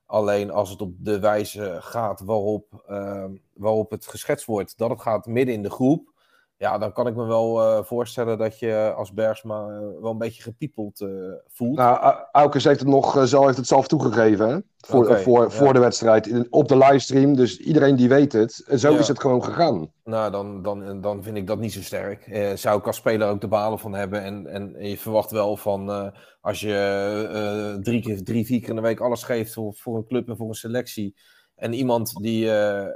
[0.07, 5.01] Alleen als het op de wijze gaat waarop, uh, waarop het geschetst wordt, dat het
[5.01, 6.13] gaat midden in de groep.
[6.61, 10.19] Ja, dan kan ik me wel uh, voorstellen dat je als Bergsma uh, wel een
[10.19, 11.77] beetje gepiepeld uh, voelt.
[11.77, 14.59] Nou, Aukes heeft het nog zelf, heeft het zelf toegegeven hè?
[14.79, 15.51] voor, okay, voor, ja.
[15.51, 17.37] voor de wedstrijd in, op de livestream.
[17.37, 18.65] Dus iedereen die weet het.
[18.77, 18.99] Zo ja.
[18.99, 19.93] is het gewoon gegaan.
[20.05, 22.53] Nou, dan, dan, dan vind ik dat niet zo sterk.
[22.55, 24.23] zou ik als speler ook de balen van hebben.
[24.23, 28.81] En, en je verwacht wel van als je drie, keer, drie, vier keer in de
[28.81, 31.15] week alles geeft voor, voor een club en voor een selectie
[31.61, 32.87] en iemand die, uh,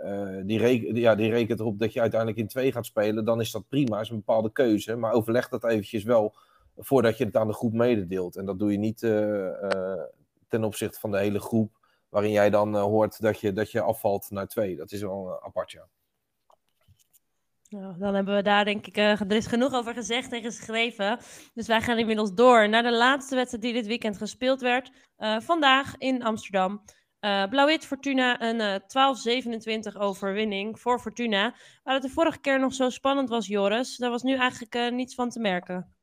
[0.45, 3.51] die, reken, ja, die rekent erop dat je uiteindelijk in twee gaat spelen, dan is
[3.51, 4.97] dat prima, is een bepaalde keuze.
[4.97, 6.35] Maar overleg dat eventjes wel
[6.77, 8.37] voordat je het aan de groep mededeelt.
[8.37, 9.49] En dat doe je niet uh,
[10.49, 14.31] ten opzichte van de hele groep, waarin jij dan hoort dat je, dat je afvalt
[14.31, 14.77] naar twee.
[14.77, 15.87] Dat is wel apart, ja.
[17.69, 21.19] Nou, dan hebben we daar denk ik, er is genoeg over gezegd en geschreven.
[21.55, 24.91] Dus wij gaan inmiddels door naar de laatste wedstrijd die dit weekend gespeeld werd.
[25.39, 26.83] vandaag in Amsterdam.
[27.25, 31.55] Uh, Blauw-wit Fortuna een uh, 12-27 overwinning voor Fortuna.
[31.83, 33.97] Waar het de vorige keer nog zo spannend was, Joris.
[33.97, 35.95] Daar was nu eigenlijk uh, niets van te merken.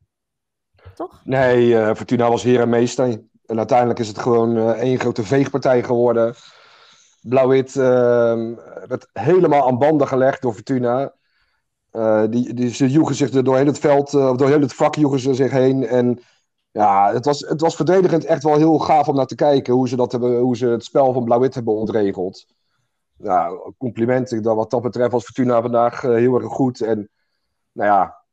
[0.96, 1.22] Toch?
[1.24, 3.22] Nee, Fortuna was heer en meester.
[3.46, 6.36] En uiteindelijk is het gewoon één grote veegpartij geworden.
[7.22, 8.56] Blauw-wit ehm,
[8.88, 11.14] werd helemaal aan banden gelegd door Fortuna.
[12.30, 15.34] die, die, ze joegen zich er doorheen het veld, of doorheen het vak joegen ze
[15.34, 15.88] zich heen.
[15.88, 16.20] En
[16.72, 19.88] ja, het was, het was verdedigend echt wel heel gaaf om naar te kijken hoe
[19.88, 22.46] ze, dat hebben, hoe ze het spel van Blauw-Wit hebben ontregeld.
[23.18, 24.44] Ja, complimenten.
[24.44, 26.82] Dat, wat dat betreft was Fortuna vandaag uh, heel erg goed.
[26.82, 27.10] En
[27.72, 28.24] nou ja,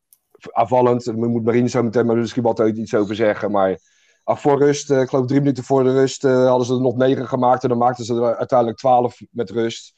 [0.53, 1.17] aanvallend.
[1.17, 3.51] Moet Marine zo meteen maar misschien wat iets over zeggen.
[3.51, 3.79] Maar
[4.25, 6.81] af voor rust, uh, ik geloof drie minuten voor de rust, uh, hadden ze er
[6.81, 7.63] nog negen gemaakt.
[7.63, 9.95] En dan maakten ze er uiteindelijk twaalf met rust.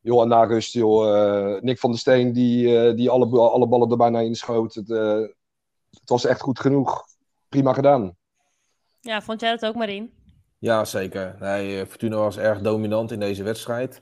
[0.00, 3.96] Joh, en na rust, joh, Nick van der Steen die, die alle, alle ballen er
[3.96, 4.74] bijna inschoot.
[4.74, 4.88] Het,
[5.90, 7.04] het was echt goed genoeg
[7.56, 8.16] prima gedaan.
[9.00, 10.12] Ja, vond jij dat ook, Marien?
[10.58, 11.36] Ja, zeker.
[11.38, 14.00] Nee, eh, Fortuna was erg dominant in deze wedstrijd.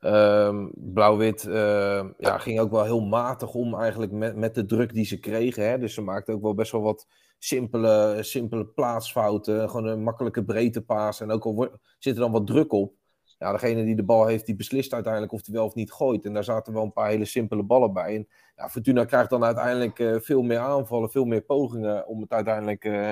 [0.00, 4.92] Um, Blauw-wit uh, ja, ging ook wel heel matig om eigenlijk met, met de druk
[4.92, 5.68] die ze kregen.
[5.68, 5.78] Hè?
[5.78, 7.06] Dus ze maakte ook wel best wel wat
[7.38, 9.70] simpele, simpele plaatsfouten.
[9.70, 11.20] Gewoon een makkelijke breedtepaas.
[11.20, 12.94] En ook al zit er dan wat druk op.
[13.38, 16.24] Ja, degene die de bal heeft, die beslist uiteindelijk of hij wel of niet gooit.
[16.24, 18.14] En daar zaten wel een paar hele simpele ballen bij.
[18.14, 22.32] En ja, Fortuna krijgt dan uiteindelijk uh, veel meer aanvallen, veel meer pogingen om het
[22.32, 23.10] uiteindelijk uh,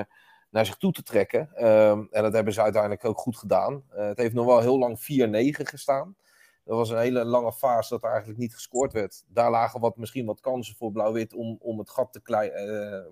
[0.49, 1.67] naar zich toe te trekken.
[1.67, 3.83] Um, en dat hebben ze uiteindelijk ook goed gedaan.
[3.95, 5.03] Uh, het heeft nog wel heel lang 4-9
[5.63, 6.15] gestaan.
[6.65, 9.23] Dat was een hele lange fase dat er eigenlijk niet gescoord werd.
[9.27, 12.51] Daar lagen wat, misschien wat kansen voor Blauw-Wit om, om het gat te klei,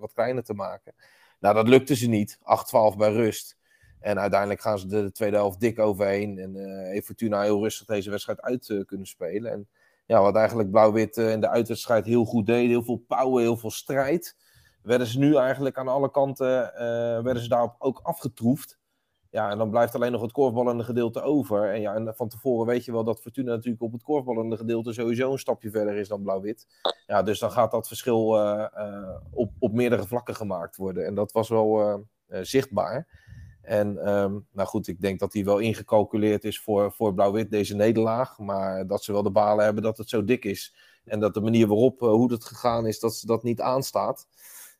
[0.00, 0.94] wat kleiner te maken.
[1.40, 2.38] Nou, dat lukte ze niet.
[2.38, 3.56] 8-12 bij rust.
[4.02, 6.38] En uiteindelijk gaan ze de, de tweede helft dik overheen.
[6.38, 9.52] En uh, heeft Fortuna heel rustig deze wedstrijd uit uh, kunnen spelen.
[9.52, 9.68] En
[10.06, 12.68] ja, wat eigenlijk Blauw-Wit uh, in de uitwedstrijd heel goed deed.
[12.68, 14.36] Heel veel power, heel veel strijd.
[14.82, 16.72] Werden ze nu eigenlijk aan alle kanten
[17.24, 18.78] werden ze daarop ook afgetroefd.
[19.30, 21.72] Ja, en dan blijft alleen nog het korfballende gedeelte over.
[21.72, 24.92] En ja, en van tevoren weet je wel dat Fortuna natuurlijk op het korfballende gedeelte
[24.92, 26.66] sowieso een stapje verder is dan Blauw-Wit.
[27.06, 28.26] Ja, dus dan gaat dat verschil
[29.30, 31.06] op, op meerdere vlakken gemaakt worden.
[31.06, 32.04] En dat was wel
[32.40, 33.21] zichtbaar.
[33.62, 37.74] En um, nou goed, ik denk dat die wel ingecalculeerd is voor, voor Blauw-Wit, deze
[37.74, 38.38] nederlaag.
[38.38, 40.74] Maar dat ze wel de balen hebben dat het zo dik is.
[41.04, 44.26] En dat de manier waarop, uh, hoe het gegaan is, dat ze dat niet aanstaat.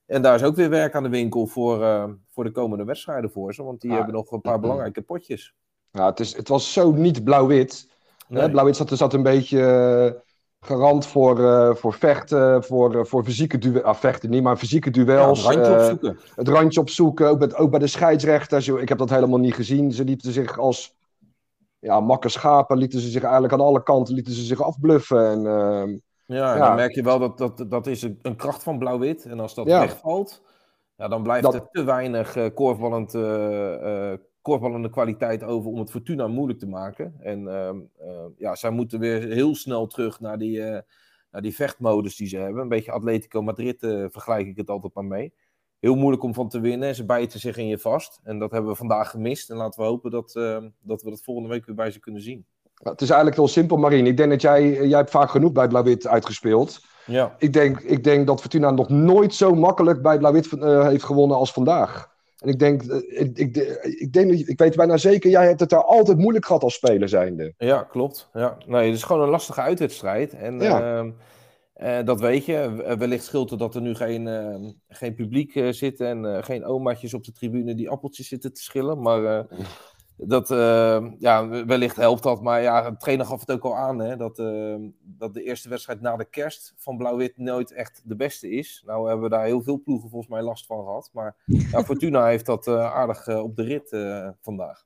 [0.06, 3.30] En daar is ook weer werk aan de winkel voor, uh, voor de komende wedstrijden
[3.30, 3.62] voor ze.
[3.62, 5.54] Want die hebben nog een paar belangrijke potjes.
[5.90, 7.90] Ja, het, is, het was zo niet Blauw-Wit.
[8.28, 8.50] Nee.
[8.50, 10.22] Blauw-Wit zat, zat een beetje...
[10.64, 13.82] Garant voor, uh, voor vechten, voor, uh, voor fysieke duels.
[13.82, 15.42] Ah, vechten niet, maar fysieke duels.
[15.42, 16.18] Ja, het randje uh, opzoeken.
[16.34, 18.68] Het randje opzoeken, ook, met, ook bij de scheidsrechters.
[18.68, 19.92] Ik heb dat helemaal niet gezien.
[19.92, 20.94] Ze lieten zich als
[21.78, 25.30] ja, makke schapen, lieten ze zich eigenlijk aan alle kanten lieten ze zich afbluffen.
[25.30, 25.90] En, ehm,
[26.26, 28.78] ja, en ja, dan merk je wel dat dat, dat is een, een kracht van
[28.78, 29.24] blauw-wit.
[29.24, 29.80] En als dat ja.
[29.80, 30.42] wegvalt,
[30.96, 31.54] ja, dan blijft dat...
[31.54, 33.12] er te weinig korfballend
[34.42, 37.14] korfballende kwaliteit over om het Fortuna moeilijk te maken.
[37.20, 37.70] En uh,
[38.06, 40.78] uh, ja, zij moeten weer heel snel terug naar die, uh,
[41.30, 42.62] naar die vechtmodus die ze hebben.
[42.62, 45.32] Een beetje Atletico Madrid uh, vergelijk ik het altijd maar mee.
[45.78, 46.94] heel moeilijk om van te winnen.
[46.94, 48.20] Ze bijten zich in je vast.
[48.22, 49.50] En dat hebben we vandaag gemist.
[49.50, 50.32] En laten we hopen dat,
[50.80, 52.46] dat we dat volgende week weer bij ze kunnen zien.
[52.82, 54.06] Het is eigenlijk heel simpel, Marien.
[54.06, 56.80] Ik denk dat jij, jij hebt vaak genoeg bij Blauw-Wit uitgespeeld.
[57.06, 57.34] Ja.
[57.38, 61.36] Ik, denk, ik denk dat Fortuna nog nooit zo makkelijk bij Blauw-Wit uh, heeft gewonnen
[61.36, 62.11] als vandaag.
[62.42, 65.70] En ik denk, uh, ik, ik, ik, denk, ik weet bijna zeker, jij hebt het
[65.70, 67.54] daar altijd moeilijk gehad als speler zijnde.
[67.58, 68.28] Ja, klopt.
[68.32, 68.56] Ja.
[68.66, 70.34] Nee, het is gewoon een lastige uitwedstrijd.
[70.34, 71.02] En ja.
[71.76, 72.84] uh, dat weet je.
[72.98, 74.28] Wellicht scheelt het dat er nu geen,
[74.88, 79.00] geen publiek zit en geen omaatjes op de tribune die appeltjes zitten te schillen.
[79.00, 79.46] Maar
[80.26, 82.42] dat, uh, ja, wellicht helpt dat.
[82.42, 83.98] Maar ja, de trainer gaf het ook al aan.
[83.98, 88.16] Hè, dat, uh, dat de eerste wedstrijd na de kerst van Blauw-Wit nooit echt de
[88.16, 88.82] beste is.
[88.86, 91.10] Nou hebben we daar heel veel ploegen volgens mij last van gehad.
[91.12, 93.88] Maar ja, Fortuna heeft dat uh, aardig op de rit
[94.40, 94.84] vandaag.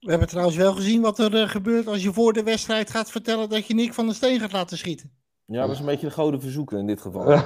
[0.00, 3.48] We hebben trouwens wel gezien wat er gebeurt als je voor de wedstrijd gaat vertellen
[3.48, 5.10] dat je Nick van der Steen gaat laten schieten.
[5.46, 7.24] Ja, dat is een beetje de gouden verzoeken in dit geval.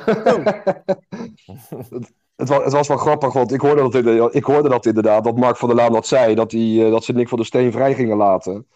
[2.39, 5.37] Het was, het was wel grappig, want ik hoorde, dat, ik hoorde dat inderdaad, dat
[5.37, 7.73] Mark van der Laan dat zei, dat, die, eh, dat ze Nick van der Steen
[7.73, 8.67] vrij gingen laten.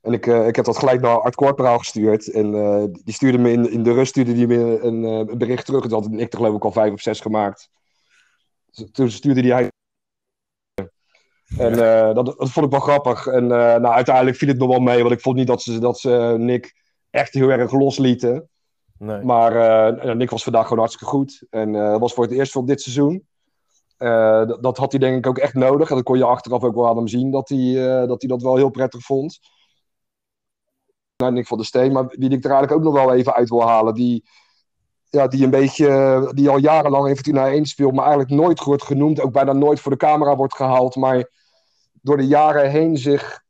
[0.00, 2.30] En ik, uh, ik heb dat gelijk naar Art Korporaal gestuurd.
[2.30, 5.84] En uh, die stuurde me in, in de rust stuurde die me een, bericht terug.
[5.84, 7.70] En had ik er geloof ik al vijf of zes gemaakt.
[8.92, 9.70] Toen stuurde hij...
[11.58, 11.72] En
[12.14, 13.26] dat, dat vond ik wel grappig.
[13.26, 15.98] En nou, uiteindelijk viel het nog wel mee, want ik vond niet dat ze, dat
[15.98, 16.74] ze Nick
[17.10, 18.48] echt heel erg loslieten.
[18.98, 19.22] Nee.
[19.22, 19.52] Maar
[20.06, 21.46] uh, Nick was vandaag gewoon hartstikke goed.
[21.50, 23.26] En uh, was voor het eerst van dit seizoen.
[23.98, 25.88] Uh, dat had hij denk ik ook echt nodig.
[25.88, 27.74] En dat kon je achteraf ook wel aan hem zien dat hij
[28.06, 29.38] dat, hij dat wel heel prettig vond.
[31.16, 33.48] Nou, Nick van der Steen, maar die ik er eigenlijk ook nog wel even uit
[33.48, 33.94] wil halen.
[33.94, 34.24] Die,
[35.10, 38.82] ja, die een beetje, die al jarenlang in Fortuna 1 speelt, maar eigenlijk nooit wordt
[38.82, 39.20] genoemd.
[39.20, 40.96] Ook bijna nooit voor de camera wordt gehaald.
[40.96, 41.30] Maar
[41.92, 43.42] door de jaren heen zich,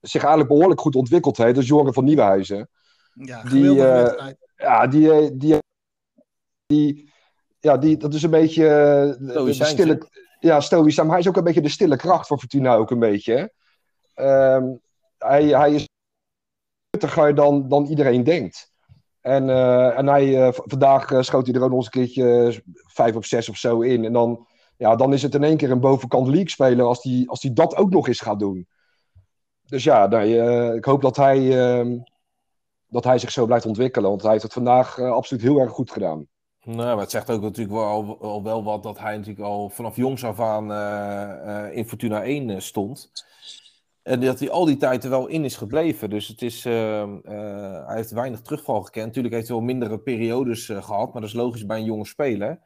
[0.00, 1.54] zich eigenlijk behoorlijk goed ontwikkeld heeft.
[1.54, 2.68] Dus Joren van Nieuwenhuizen.
[3.14, 5.58] Ja, die, uh, ja, die, die,
[6.66, 7.12] die,
[7.60, 10.08] ja, die, dat is een beetje uh, de, stille,
[10.40, 11.06] ja, stoïcijn.
[11.06, 13.52] Maar hij is ook een beetje de stille kracht van Fortuna ook een beetje.
[14.14, 14.80] Um,
[15.18, 15.88] hij, hij is
[16.90, 18.72] nuttiger dan, dan iedereen denkt.
[19.20, 23.26] En, uh, en hij, vandaag schoot hij er ook nog eens een keertje vijf of
[23.26, 24.04] zes of zo in.
[24.04, 24.46] En dan,
[24.76, 27.52] ja, dan is het in één keer een bovenkant league speler als hij als die
[27.52, 28.68] dat ook nog eens gaat doen.
[29.66, 31.98] Dus ja, nee, ik hoop dat hij ehm,
[32.90, 34.10] dat hij zich zo blijft ontwikkelen.
[34.10, 36.26] Want hij heeft het vandaag uh, absoluut heel erg goed gedaan.
[36.62, 40.24] Nou, maar het zegt ook natuurlijk wel, wel wat dat hij natuurlijk al vanaf jongs
[40.24, 43.10] af aan uh, uh, in Fortuna 1 stond.
[44.02, 46.10] En dat hij al die tijd er wel in is gebleven.
[46.10, 49.06] Dus het is, hij heeft weinig terugval gekend.
[49.06, 52.60] Natuurlijk heeft hij wel mindere periodes gehad, maar dat is logisch bij een jonge speler.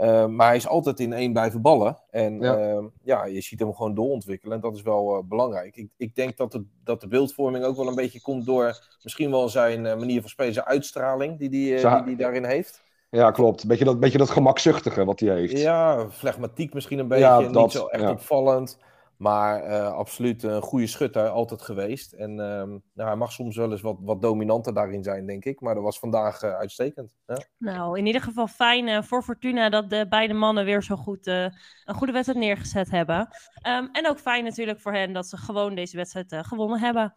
[0.00, 1.98] Uh, maar hij is altijd in één blijven ballen.
[2.10, 2.58] En ja.
[2.58, 4.54] Uh, ja, je ziet hem gewoon doorontwikkelen.
[4.54, 5.76] En dat is wel uh, belangrijk.
[5.76, 9.30] Ik, ik denk dat de, dat de beeldvorming ook wel een beetje komt door misschien
[9.30, 12.82] wel zijn manier van spelen, zijn uitstraling die, die, die hij daarin heeft.
[13.10, 13.66] Ja, klopt.
[13.66, 15.58] Beetje dat, beetje dat gemakzuchtige wat hij heeft.
[15.58, 17.24] Ja, flegmatiek misschien een beetje.
[17.24, 18.10] Ja, dat, niet zo echt ja.
[18.10, 18.78] opvallend.
[19.20, 22.12] Maar uh, absoluut een goede schutter, altijd geweest.
[22.12, 25.60] En uh, nou, hij mag soms wel eens wat, wat dominanter daarin zijn, denk ik.
[25.60, 27.12] Maar dat was vandaag uh, uitstekend.
[27.26, 27.42] Ja.
[27.58, 31.26] Nou, in ieder geval fijn uh, voor Fortuna dat de beide mannen weer zo goed
[31.26, 31.52] een
[31.84, 33.28] goede wedstrijd neergezet hebben.
[33.68, 37.14] Um, en ook fijn natuurlijk voor hen dat ze gewoon deze wedstrijd gewonnen hebben.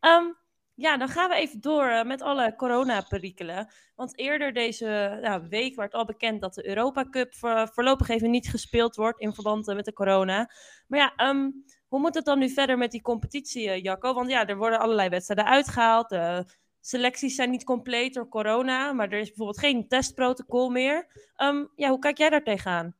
[0.00, 0.36] Um,
[0.74, 3.72] ja, dan gaan we even door uh, met alle coronaperikelen.
[3.94, 8.30] Want eerder deze nou, week werd al bekend dat de Europa Cup voor, voorlopig even
[8.30, 10.50] niet gespeeld wordt in verband met de corona.
[10.86, 14.14] Maar ja, um, hoe moet het dan nu verder met die competitie, uh, Jacco?
[14.14, 16.08] Want ja, er worden allerlei wedstrijden uitgehaald.
[16.08, 16.44] De
[16.80, 21.06] selecties zijn niet compleet door corona, maar er is bijvoorbeeld geen testprotocol meer.
[21.36, 22.94] Um, ja, hoe kijk jij daar tegenaan?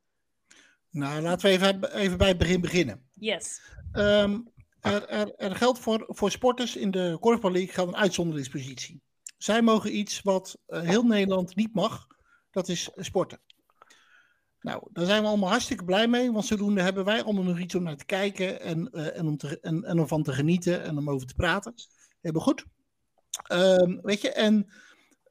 [0.91, 3.09] Nou, laten we even, even bij het begin beginnen.
[3.13, 3.61] Yes.
[3.93, 4.52] Um,
[4.83, 9.01] er, er, er, geldt voor, voor sporters in de Korfbal League een uitzonderingspositie.
[9.39, 12.07] Zij mogen iets wat uh, heel Nederland niet mag.
[12.51, 13.41] Dat is sporten.
[14.61, 16.33] Nou, daar zijn we allemaal hartstikke blij mee.
[16.33, 18.61] Want zodoende hebben wij allemaal nog iets om naar te kijken.
[18.61, 21.35] En, uh, en, om, te, en, en om van te genieten en om over te
[21.35, 21.75] praten.
[22.21, 22.65] Hebben goed.
[23.53, 24.73] Uh, weet je, en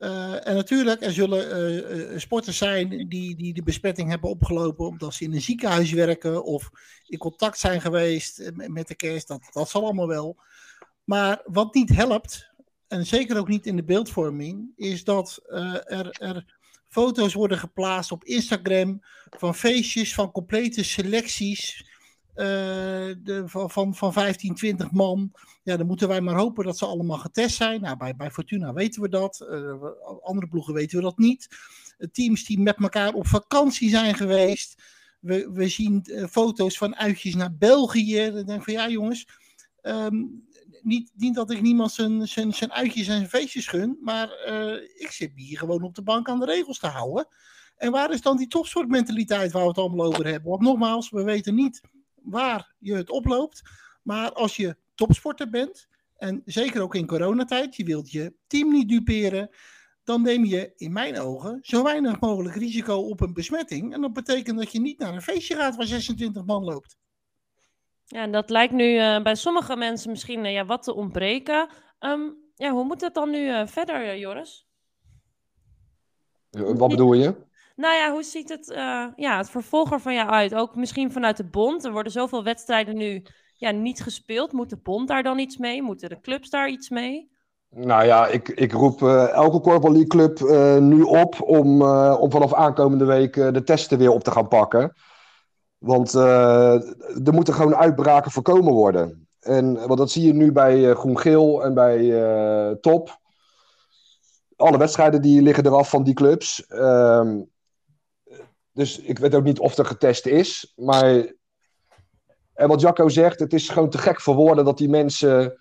[0.01, 1.71] uh, en natuurlijk, er zullen
[2.11, 6.43] uh, sporters zijn die, die de besmetting hebben opgelopen omdat ze in een ziekenhuis werken
[6.43, 6.69] of
[7.07, 9.27] in contact zijn geweest met de kerst.
[9.27, 10.37] Dat, dat zal allemaal wel.
[11.03, 12.51] Maar wat niet helpt,
[12.87, 15.39] en zeker ook niet in de beeldvorming, is dat
[15.85, 21.90] er, er foto's worden geplaatst op Instagram van feestjes, van complete selecties
[22.33, 25.31] de, van, van, van 15, 20 man.
[25.63, 27.81] Ja, dan moeten wij maar hopen dat ze allemaal getest zijn.
[27.81, 29.45] Nou, bij, bij Fortuna weten we dat.
[29.49, 29.73] Uh,
[30.23, 31.47] andere ploegen weten we dat niet.
[31.97, 34.83] Uh, teams die met elkaar op vakantie zijn geweest.
[35.19, 38.31] We, we zien foto's van uitjes naar België.
[38.31, 39.27] Dan denk ik van ja, jongens.
[39.81, 40.49] Um,
[40.81, 43.97] niet, niet dat ik niemand zijn, zijn, zijn uitjes en zijn feestjes gun.
[44.01, 44.29] Maar
[44.95, 47.27] ik zit hier gewoon op de bank aan de regels te houden.
[47.77, 50.49] En waar is dan die topsportmentaliteit waar we het allemaal over hebben?
[50.49, 51.81] Want nogmaals, we weten niet
[52.23, 53.61] waar je het oploopt.
[54.03, 58.89] Maar als je topsporter bent, en zeker ook in coronatijd, je wilt je team niet
[58.89, 59.49] duperen,
[60.03, 63.93] dan neem je in mijn ogen zo weinig mogelijk risico op een besmetting.
[63.93, 66.97] En dat betekent dat je niet naar een feestje gaat waar 26 man loopt.
[68.05, 71.69] Ja, en dat lijkt nu uh, bij sommige mensen misschien uh, ja, wat te ontbreken.
[71.99, 74.67] Um, ja, hoe moet het dan nu uh, verder, Joris?
[76.49, 77.35] Wat bedoel je?
[77.75, 78.65] Nou ja, hoe ziet het,
[79.15, 80.55] ja, het vervolg er van jou uit?
[80.55, 81.85] Ook misschien vanuit de bond.
[81.85, 83.23] Er worden zoveel wedstrijden nu
[83.55, 84.51] ja, niet gespeeld.
[84.51, 85.81] Moet de bond daar dan iets mee?
[85.81, 87.29] Moeten de clubs daar iets mee?
[87.69, 92.31] Nou ja, ik, ik roep uh, elke Corporal club uh, nu op om, uh, om
[92.31, 94.93] vanaf aankomende week de testen weer op te gaan pakken.
[95.77, 99.27] Want er moeten gewoon uitbraken voorkomen worden.
[99.39, 103.19] En want dat zie je nu bij Groen-Geel en bij Top.
[104.55, 106.65] Alle wedstrijden die liggen eraf van die clubs.
[108.73, 110.73] Dus ik weet ook niet of er getest is.
[110.75, 111.25] Maar
[112.53, 115.55] en wat Jacco zegt, het is gewoon te gek voor woorden dat die mensen.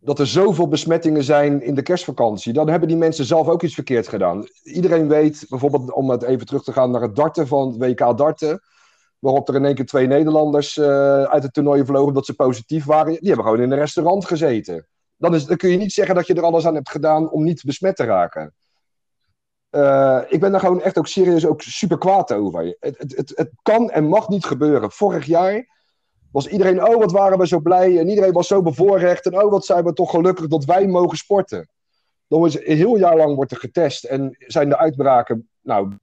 [0.00, 2.52] Dat er zoveel besmettingen zijn in de kerstvakantie.
[2.52, 4.46] Dan hebben die mensen zelf ook iets verkeerd gedaan.
[4.62, 8.60] Iedereen weet, bijvoorbeeld om het even terug te gaan naar het darten van WK darten.
[9.18, 12.84] Waarop er in één keer twee Nederlanders uh, uit het toernooi vlogen omdat ze positief
[12.84, 13.12] waren.
[13.12, 14.86] Die hebben gewoon in een restaurant gezeten.
[15.16, 17.44] Dan, is, dan kun je niet zeggen dat je er alles aan hebt gedaan om
[17.44, 18.54] niet besmet te raken.
[19.74, 22.76] Uh, ik ben daar gewoon echt ook serieus ook super kwaad over.
[22.80, 24.90] Het, het, het, het kan en mag niet gebeuren.
[24.90, 25.66] Vorig jaar
[26.32, 27.98] was iedereen, oh wat waren we zo blij.
[27.98, 29.26] En iedereen was zo bevoorrecht.
[29.26, 31.68] En oh wat zijn we toch gelukkig dat wij mogen sporten.
[32.28, 34.04] Dan is een heel jaar lang wordt er getest.
[34.04, 35.96] En zijn de uitbraken, nou...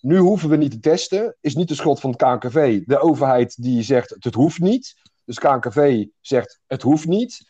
[0.00, 1.36] Nu hoeven we niet te testen.
[1.40, 2.84] Is niet de schuld van het KNKV.
[2.84, 4.94] De overheid die zegt het hoeft niet.
[5.24, 7.46] Dus KNKV zegt het hoeft niet.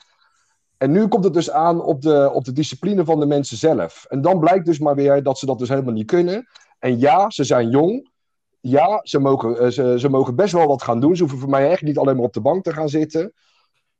[0.84, 4.04] En nu komt het dus aan op de, op de discipline van de mensen zelf.
[4.08, 6.46] En dan blijkt dus maar weer dat ze dat dus helemaal niet kunnen.
[6.78, 8.10] En ja, ze zijn jong
[8.60, 11.16] ja, ze mogen, eh, ze, ze mogen best wel wat gaan doen.
[11.16, 13.32] Ze hoeven voor mij echt niet alleen maar op de bank te gaan zitten.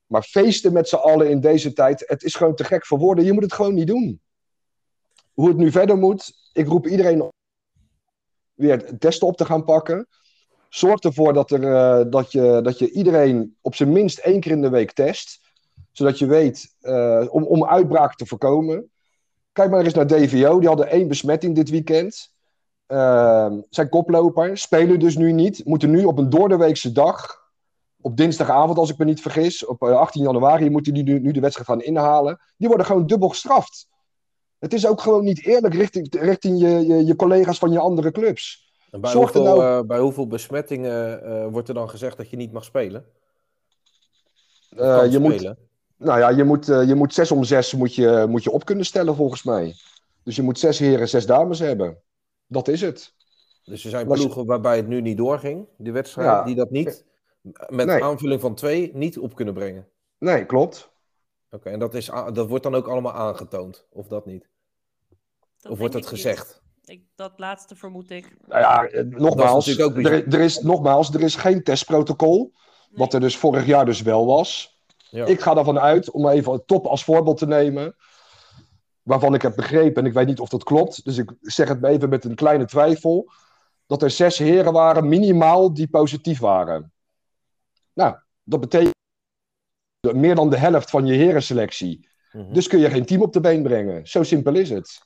[0.07, 3.25] Maar feesten met z'n allen in deze tijd, het is gewoon te gek voor woorden.
[3.25, 4.21] Je moet het gewoon niet doen.
[5.33, 7.33] Hoe het nu verder moet, ik roep iedereen op
[8.55, 10.09] weer testen op te gaan pakken.
[10.69, 14.53] Zorg ervoor dat, er, uh, dat, je, dat je iedereen op zijn minst één keer
[14.53, 15.44] in de week test.
[15.95, 18.91] Zodat je weet, uh, om, om uitbraken te voorkomen.
[19.53, 22.33] Kijk maar eens naar DVO, die hadden één besmetting dit weekend.
[22.89, 25.65] Uh, zijn koploper, spelen dus nu niet.
[25.65, 27.45] Moeten nu op een doordeweekse dag,
[28.01, 31.33] op dinsdagavond als ik me niet vergis, op 18 eh, januari moeten die nu, nu
[31.33, 32.41] de wedstrijd gaan inhalen.
[32.57, 33.89] Die worden gewoon dubbel gestraft.
[34.59, 38.11] Het is ook gewoon niet eerlijk richting, richting je, je, je collega's van je andere
[38.11, 38.73] clubs.
[38.91, 39.63] En bij, hoeveel, nou...
[39.63, 43.05] uh, bij hoeveel besmettingen uh, wordt er dan gezegd dat je niet mag spelen?
[44.69, 45.23] je spelen?
[45.23, 45.55] moet,
[46.05, 48.85] nou ja, je moet, je moet zes om zes moet je, moet je op kunnen
[48.85, 49.75] stellen volgens mij.
[50.23, 51.99] Dus je moet zes heren, zes dames hebben.
[52.47, 53.15] Dat is het.
[53.65, 57.05] Dus er zijn ploegen waarbij het nu niet doorging, die wedstrijd, die dat niet
[57.69, 59.89] met aanvulling van twee niet op kunnen brengen.
[60.19, 60.93] Nee, klopt.
[61.51, 64.49] Oké, en dat, is, dat wordt dan ook allemaal aangetoond, of dat niet?
[65.69, 66.63] of wordt dat gezegd?
[66.85, 68.37] Ik, dat laatste vermoed ik.
[68.47, 72.53] Nou ja, eh, nogmaals, er, er, is, nogmaals, er is geen testprotocol.
[72.91, 74.74] Wat er dus vorig jaar dus wel was.
[75.15, 75.27] Ja.
[75.27, 77.97] Ik ga ervan uit, om even het top als voorbeeld te nemen
[79.03, 81.85] waarvan ik heb begrepen, en ik weet niet of dat klopt, dus ik zeg het
[81.85, 83.33] even met een kleine twijfel,
[83.87, 86.93] dat er zes heren waren, minimaal, die positief waren.
[87.93, 88.95] Nou, dat betekent
[90.01, 92.09] meer dan de helft van je herenselectie.
[92.33, 94.07] Mm Dus kun je geen team op de been brengen.
[94.07, 95.03] Zo simpel is het.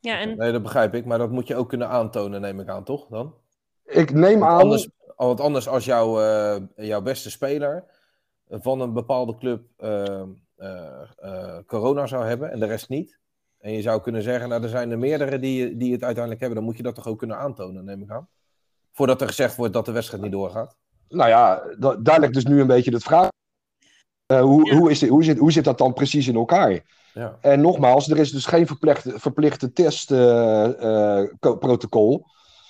[0.00, 0.36] Ja, en...
[0.36, 3.08] Nee, dat begrijp ik, maar dat moet je ook kunnen aantonen, neem ik aan, toch?
[3.08, 3.34] Dan?
[3.84, 4.60] Ik neem want aan.
[4.60, 8.00] Anders, want anders, als jouw, uh, jouw beste speler
[8.60, 10.22] van een bepaalde club uh,
[10.56, 13.18] eh, eh, corona zou hebben en de rest niet.
[13.58, 16.58] En je zou kunnen zeggen, nou, er zijn er meerdere die, die het uiteindelijk hebben.
[16.58, 18.28] Dan moet je dat toch ook kunnen aantonen, neem ik aan.
[18.92, 20.76] Voordat er gezegd wordt dat de wedstrijd niet doorgaat.
[21.08, 21.62] Nou ja,
[21.98, 23.28] daar ligt dus nu een beetje de vraag.
[24.32, 26.80] Uh, hoe, hoe, is dit, hoe, zit, hoe zit dat dan precies in elkaar?
[27.14, 27.38] Ja.
[27.40, 32.26] En nogmaals, er is dus geen verplichte, verplichte testprotocol.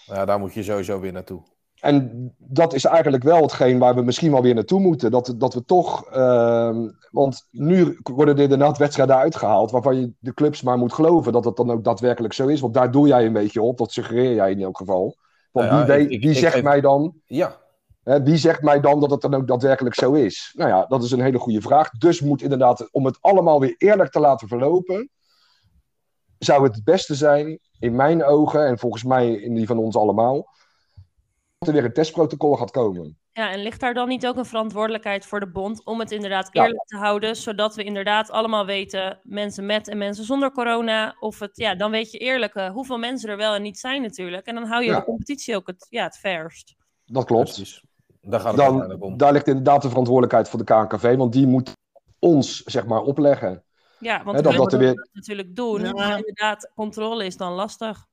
[0.06, 1.42] ja, daar moet je sowieso weer naartoe.
[1.82, 5.10] En dat is eigenlijk wel hetgeen waar we misschien wel weer naartoe moeten.
[5.10, 6.14] Dat, dat we toch.
[6.14, 6.76] Uh,
[7.10, 9.70] want nu worden er inderdaad wedstrijden uitgehaald.
[9.70, 12.60] waarvan je de clubs maar moet geloven dat het dan ook daadwerkelijk zo is.
[12.60, 13.78] Want daar doe jij een beetje op.
[13.78, 15.16] Dat suggereer jij in elk geval.
[15.50, 17.14] Want nou ja, wie, ik, wie zegt mij dan.
[17.26, 17.56] Ja.
[18.02, 20.52] Hè, wie zegt mij dan dat het dan ook daadwerkelijk zo is?
[20.56, 21.90] Nou ja, dat is een hele goede vraag.
[21.90, 25.10] Dus moet inderdaad, om het allemaal weer eerlijk te laten verlopen.
[26.38, 29.96] zou het het beste zijn, in mijn ogen en volgens mij in die van ons
[29.96, 30.50] allemaal
[31.66, 33.16] er weer een testprotocol gaat komen.
[33.32, 36.48] Ja, en ligt daar dan niet ook een verantwoordelijkheid voor de bond om het inderdaad
[36.52, 41.38] eerlijk te houden, zodat we inderdaad allemaal weten, mensen met en mensen zonder corona, of
[41.38, 44.46] het, ja, dan weet je eerlijk uh, hoeveel mensen er wel en niet zijn natuurlijk.
[44.46, 46.74] En dan hou je de competitie ook het, ja, het verst.
[47.04, 47.82] Dat klopt.
[48.20, 49.16] Daar, gaat het dan, om.
[49.16, 51.72] daar ligt inderdaad de verantwoordelijkheid voor de KNKV, want die moet
[52.18, 53.64] ons, zeg maar, opleggen.
[53.98, 55.08] Ja, want we dat, dat weer...
[55.12, 58.06] natuurlijk doen, maar inderdaad, controle is dan lastig.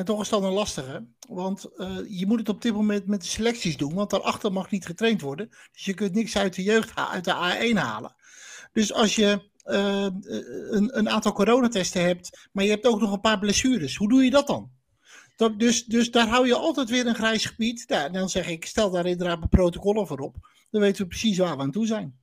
[0.00, 3.20] En toch is dat een lastige, want uh, je moet het op dit moment met
[3.20, 5.48] de selecties doen, want daarachter mag niet getraind worden.
[5.72, 8.14] Dus je kunt niks uit de jeugd, uit de A1 halen.
[8.72, 10.06] Dus als je uh,
[10.70, 14.24] een, een, aantal coronatesten hebt, maar je hebt ook nog een paar blessures, hoe doe
[14.24, 14.70] je dat dan?
[15.36, 17.84] Dat, dus, dus daar hou je altijd weer een grijs gebied.
[17.86, 20.36] Ja, dan zeg ik, stel daar inderdaad protocollen voor op.
[20.70, 22.19] Dan weten we precies waar we aan toe zijn.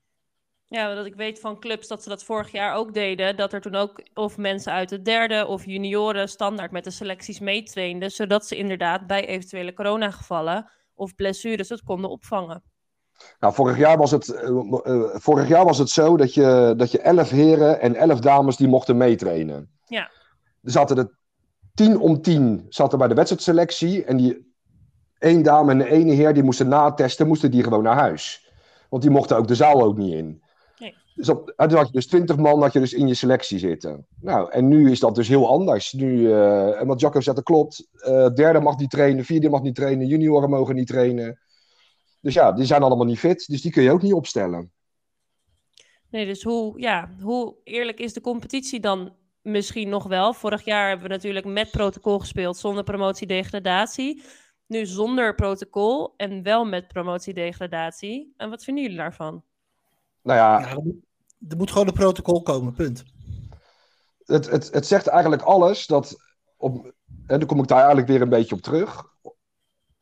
[0.69, 3.35] Ja, dat ik weet van clubs dat ze dat vorig jaar ook deden.
[3.35, 7.39] Dat er toen ook of mensen uit de derde of junioren standaard met de selecties
[7.39, 8.11] meetrainden.
[8.11, 12.63] Zodat ze inderdaad bij eventuele coronagevallen of blessures het konden opvangen.
[13.39, 17.01] Nou, vorig jaar was het, uh, vorig jaar was het zo dat je, dat je
[17.01, 19.71] elf heren en elf dames die mochten meetrainen.
[19.85, 20.11] Ja.
[20.63, 21.17] Er zaten er
[21.73, 24.03] tien om tien zaten bij de wedstrijdselectie.
[24.03, 24.53] En die
[25.17, 28.51] één dame en de ene heer die moesten natesten, moesten die gewoon naar huis.
[28.89, 30.45] Want die mochten ook de zaal ook niet in.
[31.17, 34.07] Dus op, had je dus 20 man had je dus in je selectie zitten.
[34.21, 35.93] Nou, en nu is dat dus heel anders.
[35.93, 37.87] Nu, uh, en wat Jacco zegt, dat klopt.
[37.93, 41.39] Uh, derde mag niet trainen, vierde mag niet trainen, junioren mogen niet trainen.
[42.21, 44.71] Dus ja, die zijn allemaal niet fit, dus die kun je ook niet opstellen.
[46.09, 50.33] Nee, dus hoe, ja, hoe eerlijk is de competitie dan misschien nog wel?
[50.33, 54.23] Vorig jaar hebben we natuurlijk met protocol gespeeld, zonder promotie-degradatie.
[54.65, 58.33] Nu zonder protocol en wel met promotie-degradatie.
[58.37, 59.43] En wat vinden jullie daarvan?
[60.21, 60.77] Nou ja, ja
[61.49, 63.03] er moet gewoon een protocol komen, punt.
[64.25, 66.15] Het, het, het zegt eigenlijk alles dat,
[66.57, 66.93] op,
[67.25, 69.05] en dan kom ik daar eigenlijk weer een beetje op terug.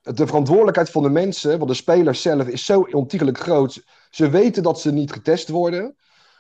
[0.02, 3.84] De verantwoordelijkheid van de mensen, want de spelers zelf is zo ontiegelijk groot.
[4.10, 5.96] Ze weten dat ze niet getest worden.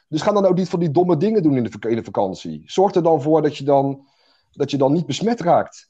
[0.07, 2.61] Dus ga dan ook niet van die domme dingen doen in de, vakantie.
[2.65, 4.07] Zorg er dan voor dat je dan,
[4.51, 5.89] dat je dan niet besmet raakt.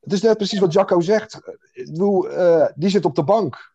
[0.00, 1.40] Het is net precies wat Jacco zegt.
[1.72, 3.74] Uh, die zit op de bank.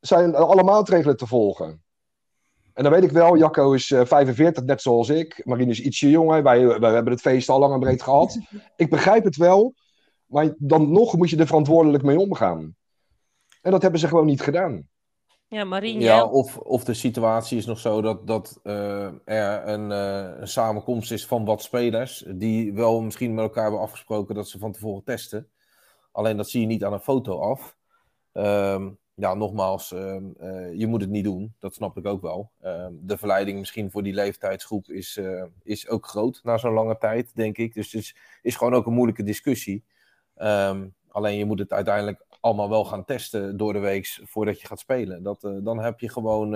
[0.00, 1.83] Zijn alle maatregelen te volgen.
[2.74, 5.40] En dan weet ik wel, Jacco is 45, eh, net zoals ik.
[5.44, 6.42] Marine is ietsje jonger.
[6.42, 8.38] Wij, wij hebben het feest al lang en breed gehad.
[8.76, 9.74] Ik begrijp het wel.
[10.26, 12.76] Maar dan nog moet je er verantwoordelijk mee omgaan.
[13.62, 14.88] En dat hebben ze gewoon niet gedaan.
[15.48, 16.00] Ja, Marine.
[16.00, 20.48] Ja, of, of de situatie is nog zo dat, dat uh, er een, uh, een,
[20.48, 22.24] samenkomst is van wat spelers.
[22.28, 25.50] die wel misschien met elkaar hebben afgesproken dat ze van tevoren testen.
[26.12, 27.76] Alleen dat zie je niet aan een foto af.
[28.32, 31.54] Um, ja, nogmaals, ehm, eh, je moet het niet doen.
[31.58, 32.50] Dat snap ik ook wel.
[32.60, 36.98] Ehm, de verleiding misschien voor die leeftijdsgroep is, uh, is ook groot na zo'n lange
[36.98, 37.74] tijd, denk ik.
[37.74, 39.84] Dus het is, is gewoon ook een moeilijke discussie.
[40.34, 44.66] Ehm, alleen je moet het uiteindelijk allemaal wel gaan testen door de week voordat je
[44.66, 45.22] gaat spelen.
[45.22, 46.54] Dat, uh, dan heb je gewoon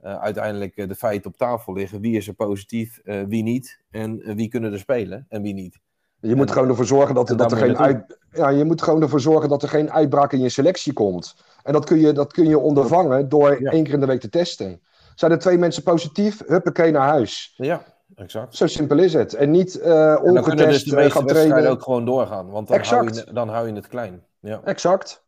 [0.00, 2.00] uiteindelijk de feiten op tafel liggen.
[2.00, 3.82] Wie is er positief, wie niet.
[3.90, 5.80] En wie kunnen er spelen en wie niet.
[6.20, 9.20] Je moet gewoon ervoor zorgen dat, dat er geen uit, ja, je moet gewoon ervoor
[9.20, 11.36] zorgen dat er geen uitbraak in je selectie komt.
[11.62, 14.28] En dat kun je, dat kun je ondervangen door één keer in de week te
[14.28, 14.80] testen.
[15.14, 17.54] Zijn er twee mensen positief, huppakee naar huis.
[17.56, 17.82] Ja,
[18.14, 18.56] exact.
[18.56, 19.34] Zo simpel is het.
[19.34, 21.70] En niet uh, ongetest dus uh, gaan trainen.
[21.70, 24.22] ook gewoon doorgaan, want dan, hou je, dan hou je het klein.
[24.40, 24.60] Ja.
[24.64, 25.24] Exact.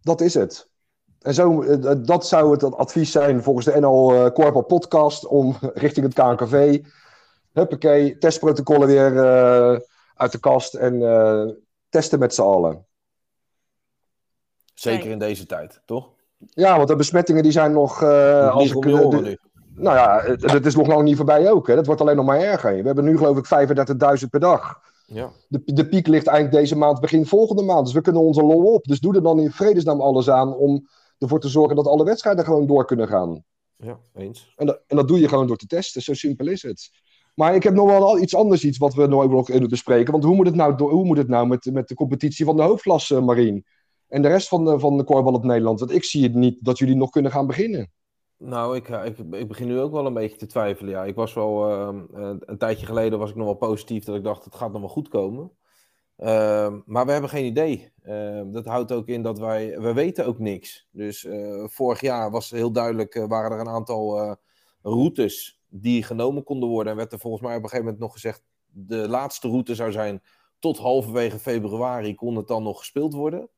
[0.00, 0.72] Dat is het.
[1.20, 1.64] En zo,
[2.02, 6.80] dat zou het advies zijn volgens de NL Corpal podcast om richting het KNKV.
[7.52, 9.12] Huppakee, testprotocollen weer
[10.14, 11.00] uit de kast en
[11.88, 12.86] testen met z'n allen.
[14.74, 16.08] Zeker in deze tijd, toch?
[16.38, 18.02] Ja, want de besmettingen die zijn nog...
[18.02, 19.38] Uh, als ik, de.
[19.74, 21.66] Nou ja, het, is nog lang niet voorbij ook.
[21.66, 21.74] Hè.
[21.74, 22.76] Dat wordt alleen nog maar erger.
[22.76, 23.68] We hebben nu geloof ik
[24.22, 24.80] 35.000 per dag.
[25.06, 25.30] Ja.
[25.48, 27.84] De, de piek ligt eind deze maand, begin volgende maand.
[27.84, 28.84] Dus we kunnen onze lol op.
[28.84, 30.88] Dus doe er dan in vredesnaam alles aan om
[31.18, 33.44] ervoor te zorgen dat alle wedstrijden gewoon door kunnen gaan.
[33.76, 34.52] Ja, eens.
[34.56, 36.02] En dat, en dat doe je gewoon door te testen.
[36.02, 36.90] Zo simpel is het.
[37.34, 40.12] Maar ik heb nog wel iets anders iets wat we nog even bespreken.
[40.12, 42.62] Want hoe moet het nou, hoe moet het nou met, met de competitie van de
[42.62, 43.64] hoofdklasse, Marien?
[44.08, 45.80] En de rest van de, van de op Nederland?
[45.80, 47.90] Want ik zie het niet dat jullie nog kunnen gaan beginnen.
[48.36, 50.90] Nou, ik, ik, ik begin nu ook wel een beetje te twijfelen.
[50.90, 54.24] Ja, ik was wel uh, een tijdje geleden was ik nog wel positief dat ik
[54.24, 55.50] dacht het gaat nog wel goed komen.
[56.18, 57.92] Uh, maar we hebben geen idee.
[58.04, 60.88] Uh, dat houdt ook in dat wij, we weten ook niks.
[60.90, 61.26] Dus
[61.64, 64.36] vorig jaar was heel duidelijk, waren er een aantal
[64.82, 66.92] routes die genomen konden worden.
[66.92, 69.92] En werd er volgens mij op een gegeven moment nog gezegd, de laatste route zou
[69.92, 70.22] zijn
[70.58, 73.48] tot halverwege februari kon het dan nog gespeeld worden.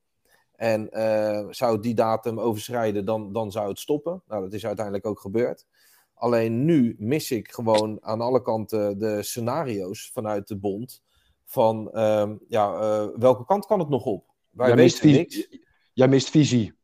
[0.52, 4.22] En uh, zou die datum overschrijden, dan, dan zou het stoppen.
[4.26, 5.66] Nou, dat is uiteindelijk ook gebeurd.
[6.14, 11.02] Alleen nu mis ik gewoon aan alle kanten de scenario's vanuit de bond.
[11.44, 14.34] Van uh, ja, uh, welke kant kan het nog op?
[14.50, 16.74] Wij jij, mist visie, jij mist visie.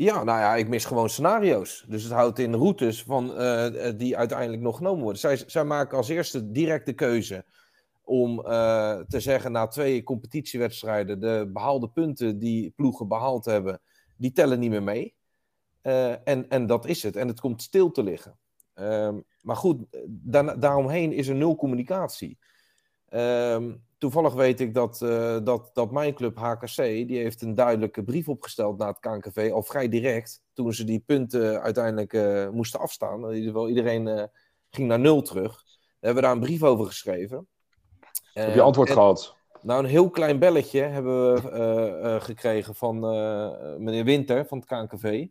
[0.00, 1.84] Ja, nou ja, ik mis gewoon scenario's.
[1.88, 5.20] Dus het houdt in routes van, uh, die uiteindelijk nog genomen worden.
[5.20, 7.44] Zij, zij maken als eerste direct de keuze
[8.04, 13.80] om uh, te zeggen na twee competitiewedstrijden de behaalde punten die ploegen behaald hebben,
[14.16, 15.14] die tellen niet meer mee.
[16.24, 17.16] En, en dat is het.
[17.16, 18.38] En het komt stil te liggen.
[18.74, 22.38] Um, maar goed, da daaromheen is er nul communicatie.
[23.10, 28.02] Um, toevallig weet ik dat, uh, dat, dat mijn club HKC, die heeft een duidelijke
[28.02, 32.80] brief opgesteld naar het KNKV, al vrij direct, toen ze die punten uiteindelijk uh, moesten
[32.80, 33.24] afstaan.
[33.24, 34.22] In ieder geval, iedereen uh,
[34.70, 35.62] ging naar nul terug.
[36.00, 37.46] We hebben daar een brief over geschreven.
[38.32, 39.36] Heb je antwoord en, gehad?
[39.62, 43.00] Nou, een heel klein belletje hebben we gekregen van
[43.82, 45.26] meneer Winter van het KNKV.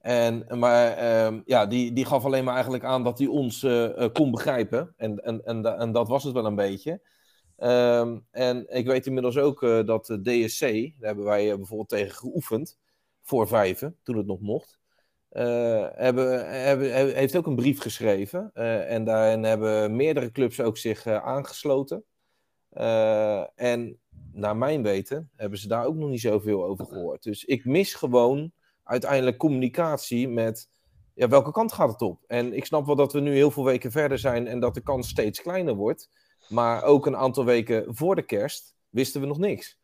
[0.00, 4.06] En, maar uh, ja, die, die gaf alleen maar eigenlijk aan dat hij ons uh,
[4.12, 4.94] kon begrijpen.
[4.96, 5.44] En, en,
[5.78, 7.00] en, dat was het wel een beetje.
[7.58, 12.14] Um, en ik weet inmiddels ook uh, dat de DSC, daar hebben wij bijvoorbeeld tegen
[12.14, 12.78] geoefend,
[13.22, 14.78] voor vijven, toen het nog mocht.
[15.28, 18.52] Hebben, hebben, heeft ook een brief geschreven.
[18.86, 22.04] en daarin hebben meerdere clubs ook zich aangesloten.
[23.54, 23.98] en
[24.32, 27.22] naar mijn weten hebben ze daar ook nog niet zoveel over gehoord.
[27.22, 28.52] Dus ik mis gewoon
[28.90, 30.68] uiteindelijk communicatie met
[31.14, 32.24] ja, welke kant gaat het op?
[32.26, 34.80] En ik snap wel dat we nu heel veel weken verder zijn en dat de
[34.80, 36.10] kans steeds kleiner wordt.
[36.48, 39.78] Maar ook een aantal weken voor de kerst wisten we nog niks.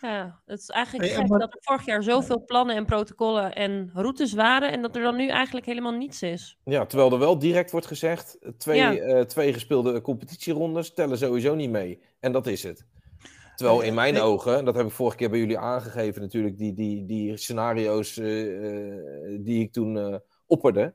[0.00, 4.32] Ja, het is eigenlijk gek dat er vorig jaar zoveel plannen en protocollen en routes
[4.32, 6.58] waren en dat er dan nu eigenlijk helemaal niets is.
[6.64, 8.92] Ja, terwijl er wel direct wordt gezegd, twee, ja.
[8.92, 12.02] uh, twee gespeelde competitierondes tellen sowieso niet mee.
[12.20, 12.86] En dat is het.
[13.54, 17.06] Terwijl in mijn ogen, dat heb ik vorige keer bij jullie aangegeven natuurlijk, die, die,
[17.06, 20.94] die scenario's uh, die ik toen uh, opperde.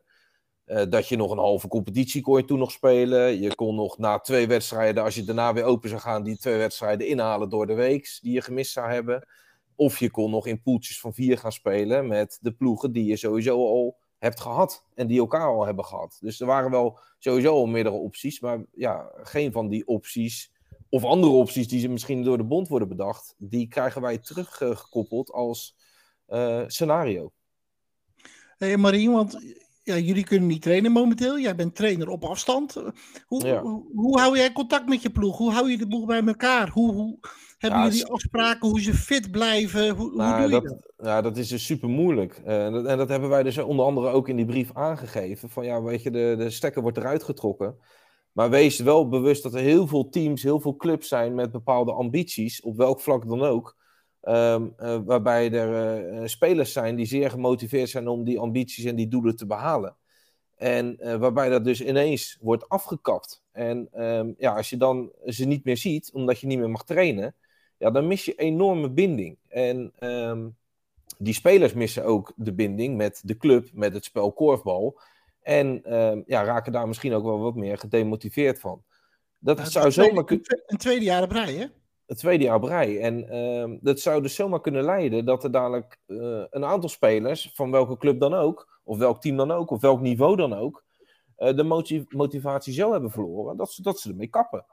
[0.66, 3.40] Uh, dat je nog een halve competitie kon je toen nog spelen.
[3.40, 6.58] Je kon nog na twee wedstrijden, als je daarna weer open zou gaan, die twee
[6.58, 9.28] wedstrijden inhalen door de week die je gemist zou hebben.
[9.76, 13.16] Of je kon nog in poeltjes van vier gaan spelen met de ploegen die je
[13.16, 14.86] sowieso al hebt gehad.
[14.96, 16.18] En die elkaar al hebben gehad.
[16.22, 18.40] Dus er waren wel sowieso al meerdere opties.
[18.40, 20.52] Maar ja, geen van die opties
[20.90, 25.76] of andere opties die misschien door de bond worden bedacht, die krijgen wij teruggekoppeld als
[26.28, 27.32] uh, scenario.
[28.58, 29.38] Hey Marien, want
[29.84, 31.40] ja, jullie kunnen niet trainen momenteel.
[31.40, 32.84] Jij bent trainer op afstand.
[33.26, 33.62] Hoe, ja.
[33.62, 35.38] hoe, hoe, hou jij contact met je ploeg?
[35.38, 36.70] Hoe hou je de boel bij elkaar?
[36.70, 37.18] Hoe, hoe
[37.58, 38.70] hebben ja, jullie afspraken?
[38.70, 39.90] Hoe ze fit blijven?
[39.90, 41.08] Hoe, nou, hoe doe dat, je dat?
[41.08, 42.42] Ja, dat is dus super moeilijk.
[42.46, 45.50] Uh, en, dat, en dat hebben wij dus onder andere ook in die brief aangegeven.
[45.50, 47.76] Van ja, weet je, de, de stekker wordt eruit getrokken.
[48.40, 51.92] Maar wees wel bewust dat er heel veel teams, heel veel clubs zijn met bepaalde
[51.92, 53.78] ambities, op welk vlak dan ook.
[54.22, 58.96] Um, uh, waarbij er uh, spelers zijn die zeer gemotiveerd zijn om die ambities en
[58.96, 59.96] die doelen te behalen.
[60.56, 63.44] En waarbij dat dus ineens wordt afgekapt.
[63.52, 66.84] En um, ja, als je dan ze niet meer ziet, omdat je niet meer mag
[66.84, 67.36] trainen,
[67.78, 69.38] ja, dan mis je enorme binding.
[69.48, 70.56] En um,
[71.18, 75.00] die spelers missen ook de binding met de club, met het spel korfbal.
[75.50, 78.84] En uh, ja, raken daar misschien ook wel wat meer gedemotiveerd van.
[79.38, 80.46] Dat zou zomaar kunnen.
[80.66, 81.66] Een tweede jaar op rij, hè?
[82.06, 83.00] Het tweede jaar op rij.
[83.02, 87.52] En uh, dat zou dus zomaar kunnen leiden dat er dadelijk uh, een aantal spelers,
[87.54, 90.84] van welke club dan ook, of welk team dan ook, of welk niveau dan ook,
[91.38, 94.66] uh, de motiv motivatie zo hebben verloren dat ze, dat ze ermee kappen.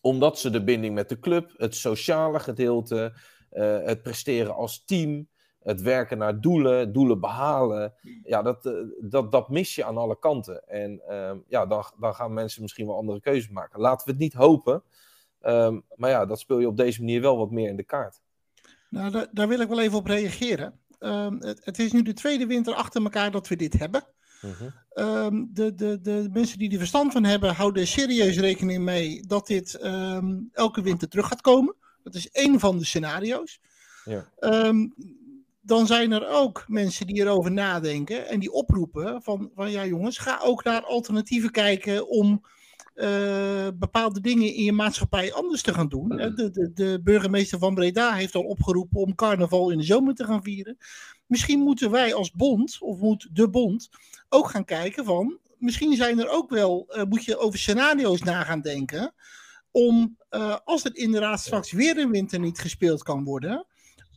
[0.00, 3.12] Omdat ze de binding met de club, het sociale gedeelte,
[3.52, 5.28] uh, het presteren als team,
[5.62, 7.94] het werken naar doelen, doelen behalen.
[8.24, 10.68] Ja, dat, eh, dat, dat mis je aan alle kanten.
[10.68, 13.80] En uh, ja, dan, dan gaan mensen misschien wel andere keuzes maken.
[13.80, 14.82] Laten we het niet hopen.
[15.42, 18.20] Um, maar ja, dat speel je op deze manier wel wat meer in de kaart.
[18.88, 20.80] Nou, daar, daar wil ik wel even op reageren.
[20.98, 24.04] Um, het, het, is nu de tweede winter achter elkaar dat we dit hebben.
[24.94, 29.46] Um, de, de, de mensen die er verstand van hebben, houden serieus rekening mee dat
[29.46, 29.78] dit
[30.52, 31.74] elke winter terug gaat komen.
[32.02, 33.60] Dat is één van de scenario's.
[34.04, 34.26] Ja
[35.62, 40.18] dan zijn er ook mensen die erover nadenken en die oproepen van, van ja jongens,
[40.18, 42.42] ga ook naar alternatieven kijken om
[42.94, 46.08] uh, bepaalde dingen in je maatschappij anders te gaan doen.
[46.08, 50.24] De, de, de, burgemeester van Breda heeft al opgeroepen om carnaval in de zomer te
[50.24, 50.78] gaan vieren.
[51.26, 53.88] Misschien moeten wij als bond, of moet de bond,
[54.28, 58.44] ook gaan kijken van, misschien zijn er ook wel, uh, moet je over scenario's na
[58.44, 59.14] gaan denken,
[59.70, 63.66] om uh, als het inderdaad straks weer in winter niet gespeeld kan worden,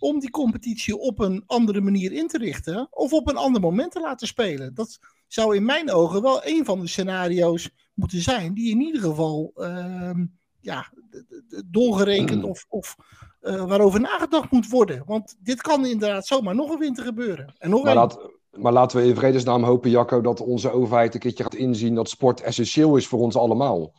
[0.05, 3.91] om die competitie op een andere manier in te richten of op een ander moment
[3.91, 4.73] te laten spelen.
[4.73, 9.01] Dat zou in mijn ogen wel een van de scenario's moeten zijn die in ieder
[9.01, 10.09] geval uh,
[10.59, 10.91] ja,
[11.65, 12.49] doorgerekend mm.
[12.49, 12.95] of, of
[13.41, 15.03] uh, waarover nagedacht moet worden.
[15.05, 17.53] Want dit kan inderdaad zomaar nog een winter gebeuren.
[17.57, 21.19] En nog maar, laat, maar laten we in vredesnaam hopen, Jacco, dat onze overheid een
[21.19, 23.93] keertje gaat inzien dat sport essentieel is voor ons allemaal.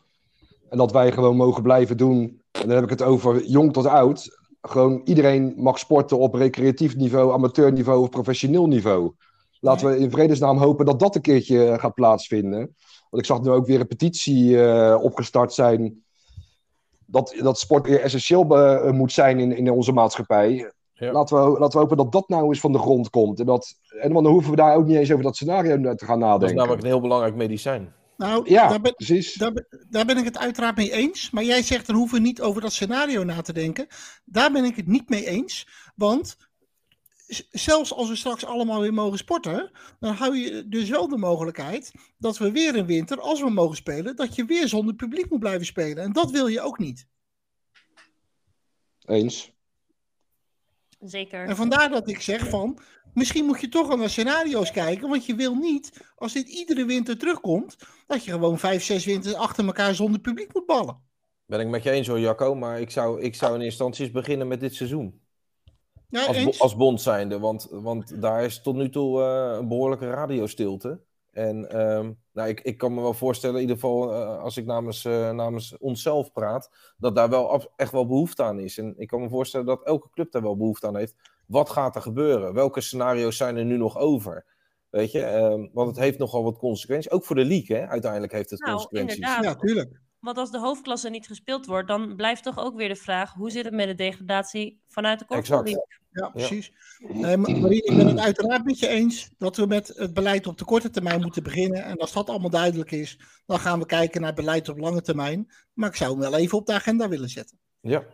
[0.68, 2.40] En dat wij gewoon mogen blijven doen.
[2.50, 4.36] En dan heb ik het over jong tot oud
[4.70, 9.12] gewoon iedereen mag sporten op recreatief niveau, amateurniveau of professioneel niveau.
[9.60, 12.58] Laten we in vredesnaam hopen dat dat een keertje gaat plaatsvinden.
[13.10, 14.58] Want ik zag nu ook weer een petitie
[14.98, 16.04] opgestart zijn.
[17.06, 18.44] Dat, dat sport weer essentieel
[18.92, 20.70] moet zijn in, in onze maatschappij.
[20.98, 23.40] Laten, we, laten we hopen dat dat nou eens van de grond komt.
[23.40, 26.18] En, dat, en dan hoeven we daar ook niet eens over dat scenario te gaan
[26.18, 26.40] nadenken.
[26.40, 27.92] Dat is namelijk een heel belangrijk medicijn.
[28.16, 29.34] Nou, ja, daar ben, precies.
[29.34, 29.52] Daar,
[29.90, 31.30] daar, ben ik het uiteraard mee eens.
[31.30, 33.86] Maar jij zegt, dan hoeven we niet over dat scenario na te denken.
[34.24, 35.66] Daar ben ik het niet mee eens.
[35.94, 36.36] Want
[37.50, 41.92] zelfs als we straks allemaal weer mogen sporten, dan hou je dus wel de mogelijkheid
[42.18, 45.40] dat we weer in winter, als we mogen spelen, dat je weer zonder publiek moet
[45.40, 46.04] blijven spelen.
[46.04, 47.06] En dat wil je ook niet.
[49.04, 49.52] Eens.
[51.00, 51.46] Zeker.
[51.48, 52.78] En vandaar dat ik zeg van,
[53.16, 57.18] misschien moet je toch naar scenario's kijken, want je wil niet, als dit iedere winter
[57.18, 61.00] terugkomt, dat je gewoon vijf, zes winters achter elkaar zonder publiek moet ballen.
[61.46, 64.12] Ben ik met je eens hoor, Jacco, maar ik zou, ik zou in instantie eens
[64.12, 65.20] beginnen met dit seizoen.
[66.08, 70.10] Ja, als, als bond zijnde, want, want daar is tot nu toe uh, een behoorlijke
[70.10, 71.00] radiostilte.
[71.30, 74.66] En um, nou, ik, ik kan me wel voorstellen, in ieder geval uh, als ik
[74.66, 78.78] namens, uh, namens onszelf praat, dat daar wel echt wel behoefte aan is.
[78.78, 81.14] En ik kan me voorstellen dat elke club daar wel behoefte aan heeft.
[81.47, 82.55] Wat gaat er gebeuren?
[82.55, 84.44] Welke scenario's zijn er nu nog over?
[84.90, 87.11] Weet je, um, want het heeft nogal wat consequenties.
[87.11, 87.86] Ook voor de league, hè?
[87.86, 89.16] uiteindelijk heeft het nou, consequenties.
[89.16, 89.44] Inderdaad.
[89.44, 90.01] Ja, tuurlijk.
[90.20, 93.51] Want als de hoofdklasse niet gespeeld wordt, dan blijft toch ook weer de vraag: hoe
[93.51, 95.86] zit het met de degradatie vanuit de korfbal?
[96.11, 96.72] Ja, precies.
[97.12, 97.36] Ja.
[97.36, 100.64] Marie, ik ben het uiteraard met je eens dat we met het beleid op de
[100.64, 101.84] korte termijn moeten beginnen.
[101.84, 105.53] En als dat allemaal duidelijk is, dan gaan we kijken naar beleid op lange termijn.
[105.72, 107.59] Maar ik zou hem wel even op de agenda willen zetten.
[107.80, 108.05] Ja.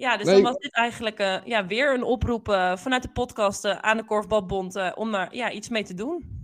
[0.00, 3.64] Ja, dus dan was dit eigenlijk uh, ja, weer een oproep uh, vanuit de podcast
[3.64, 6.38] uh, aan de Korfbalbond om er ja, iets mee te doen.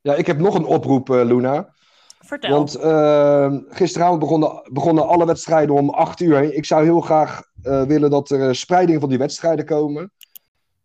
[0.00, 1.74] Ja, ik heb nog een oproep, Luna.
[2.20, 2.50] Vertel.
[2.50, 6.54] Want uh, gisteravond begonnen, begonnen alle wedstrijden om 8 uur.
[6.54, 10.12] Ik zou heel graag willen dat er spreiding van die wedstrijden komen.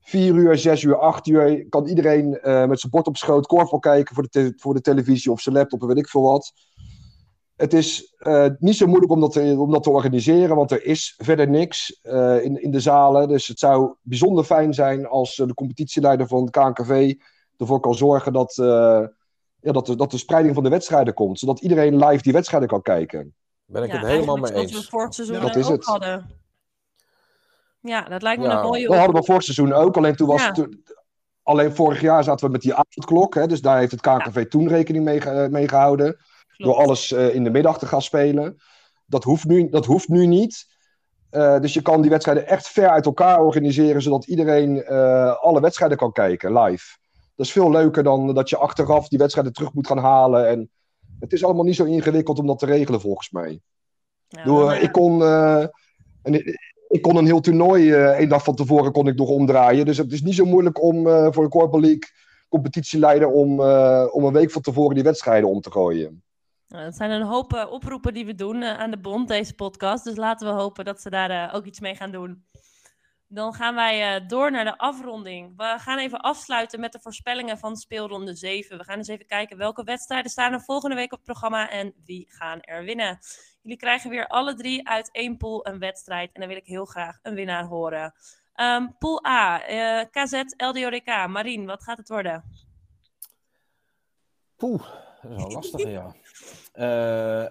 [0.02, 2.30] 4 uur, 6 uur, 8 uur kan iedereen
[2.68, 5.82] met zijn bord op schoot korfbal kijken voor de, voor de televisie of zijn laptop
[5.82, 6.54] of weet ik veel wat.
[7.56, 10.86] Het is uh, niet zo moeilijk om dat, te, om dat te organiseren, want er
[10.86, 13.28] is verder niks uh, in, in de zalen.
[13.28, 17.14] Dus het zou bijzonder fijn zijn als de competitieleider van het KNKV
[17.58, 21.40] ervoor kan zorgen dat, ja, dat, de, dat de spreiding van de wedstrijden komt.
[21.40, 23.34] Zodat iedereen live die wedstrijden kan kijken.
[23.66, 24.72] Ben ik ja, het helemaal mee eens.
[24.72, 25.86] we vorig seizoen dat is ook het.
[25.86, 26.30] hadden.
[27.80, 28.88] Ja, dat lijkt me ja, een mooie...
[28.88, 29.98] Dat hadden we vorig seizoen ook.
[29.98, 30.52] Alleen toen was ja.
[30.52, 30.68] het...
[31.44, 33.36] Alleen vorig jaar zaten we met die avondklok.
[33.36, 34.46] Hè, dus daar heeft het KNKV ja.
[34.46, 36.18] toen rekening mee, mee gehouden.
[36.64, 36.78] Klopt.
[36.78, 38.58] Door alles uh, in de middag te gaan spelen.
[39.06, 40.66] Dat hoeft nu, dat hoeft nu niet.
[41.32, 44.02] Uh, dus je kan die wedstrijden echt ver uit elkaar organiseren.
[44.02, 46.98] Zodat iedereen uh, alle wedstrijden kan kijken live.
[47.36, 50.48] Dat is veel leuker dan dat je achteraf die wedstrijden terug moet gaan halen.
[50.48, 50.70] En
[51.20, 53.60] het is allemaal niet zo ingewikkeld om dat te regelen, volgens mij.
[54.28, 54.82] Ja, Door, maar...
[54.82, 55.66] ik, kon, uh,
[56.24, 56.58] een,
[56.88, 59.86] ik kon een heel toernooi uh, één dag van tevoren kon ik nog omdraaien.
[59.86, 62.10] Dus het is niet zo moeilijk om uh, voor een Corporate League
[62.50, 63.60] competitieleider om,
[64.12, 66.24] om een week van tevoren die wedstrijden om te gooien.
[66.74, 70.04] Nou, dat zijn een hoop oproepen die we doen aan de bond, deze podcast.
[70.04, 72.46] Dus laten we hopen dat ze daar ook iets mee gaan doen.
[73.28, 75.58] Dan gaan wij door naar de afronding.
[75.58, 78.78] We gaan even afsluiten met de voorspellingen van speelronde 7.
[78.78, 81.94] We gaan eens even kijken welke wedstrijden staan er volgende week op het programma en
[82.06, 83.20] wie gaan er winnen.
[83.62, 86.86] Jullie krijgen weer alle drie uit één pool een wedstrijd en dan wil ik heel
[86.86, 88.14] graag een winnaar horen.
[88.56, 89.58] Um, pool A,
[90.12, 91.28] KZ, LDODK.
[91.28, 92.44] Marien, wat gaat het worden?
[94.56, 94.84] Poeh,
[95.24, 96.16] dat is wel lastig, ja.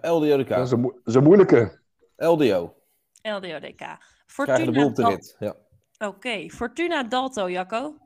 [0.02, 0.48] Uh, LDODK.
[0.48, 1.80] Dat is een, dat is een moeilijke.
[2.16, 2.74] LDO.
[3.22, 3.82] LDODK.
[4.26, 5.56] Fortuna Krijgen de boel op de rit, ja.
[5.98, 6.50] Oké, okay.
[6.50, 7.96] Fortuna Dalto, Jacco.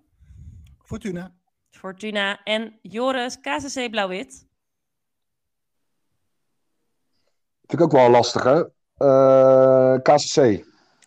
[0.83, 1.35] Fortuna.
[1.71, 4.47] Fortuna en Joris, KCC Blauw-Wit.
[7.67, 8.65] Vind ik ook wel lastig, hè?
[8.99, 10.65] Uh, KCC.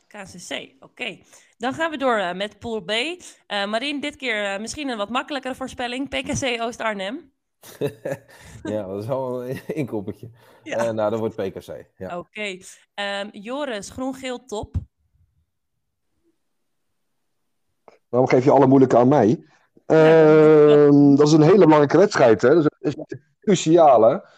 [0.07, 0.85] KCC, oké.
[0.85, 1.23] Okay.
[1.57, 2.91] Dan gaan we door uh, met Pool B.
[2.91, 6.09] Uh, Marien, dit keer uh, misschien een wat makkelijkere voorspelling.
[6.09, 7.31] PKC Oost-Arnhem.
[8.73, 10.29] ja, dat is wel een inkoppertje.
[10.63, 10.91] Ja.
[10.91, 11.85] nou, dat wordt PKC.
[11.97, 12.17] Ja.
[12.17, 12.27] Oké.
[12.27, 12.61] Okay.
[13.21, 14.75] Um, Joris, groen-geel top.
[18.09, 19.43] Waarom geef je alle moeilijke aan mij?
[19.87, 22.41] Uh, dat is een hele belangrijke wedstrijd.
[22.41, 22.53] Hè?
[22.53, 24.29] Dat is een cruciale.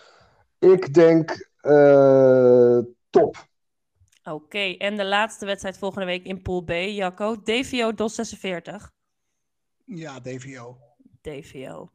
[0.59, 3.49] Ik denk uh, top.
[4.24, 4.78] Oké, okay.
[4.78, 7.41] en de laatste wedstrijd volgende week in Pool B, Jacco.
[7.41, 8.91] DVO DOS 46.
[9.86, 10.78] Ja, DVO.
[11.22, 11.91] DVO.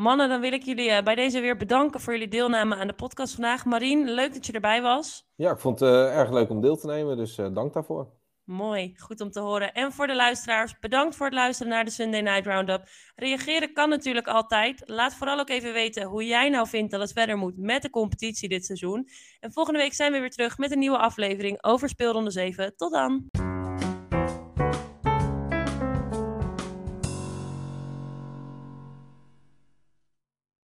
[0.00, 2.92] Mannen, dan wil ik jullie uh, bij deze weer bedanken voor jullie deelname aan de
[2.92, 3.64] podcast vandaag.
[3.64, 5.28] Marien, leuk dat je erbij was.
[5.34, 8.08] Ja, ik vond het uh, erg leuk om deel te nemen, dus dank daarvoor.
[8.44, 9.72] Mooi, goed om te horen.
[9.72, 12.82] En voor de luisteraars, bedankt voor het luisteren naar de Sunday Night Roundup.
[13.14, 14.82] Reageren kan natuurlijk altijd.
[14.84, 17.90] Laat vooral ook even weten hoe jij nou vindt dat het verder moet met de
[17.90, 19.08] competitie dit seizoen.
[19.40, 22.76] En volgende week zijn we weer terug met een nieuwe aflevering over speelronde 7.
[22.76, 23.28] Tot dan!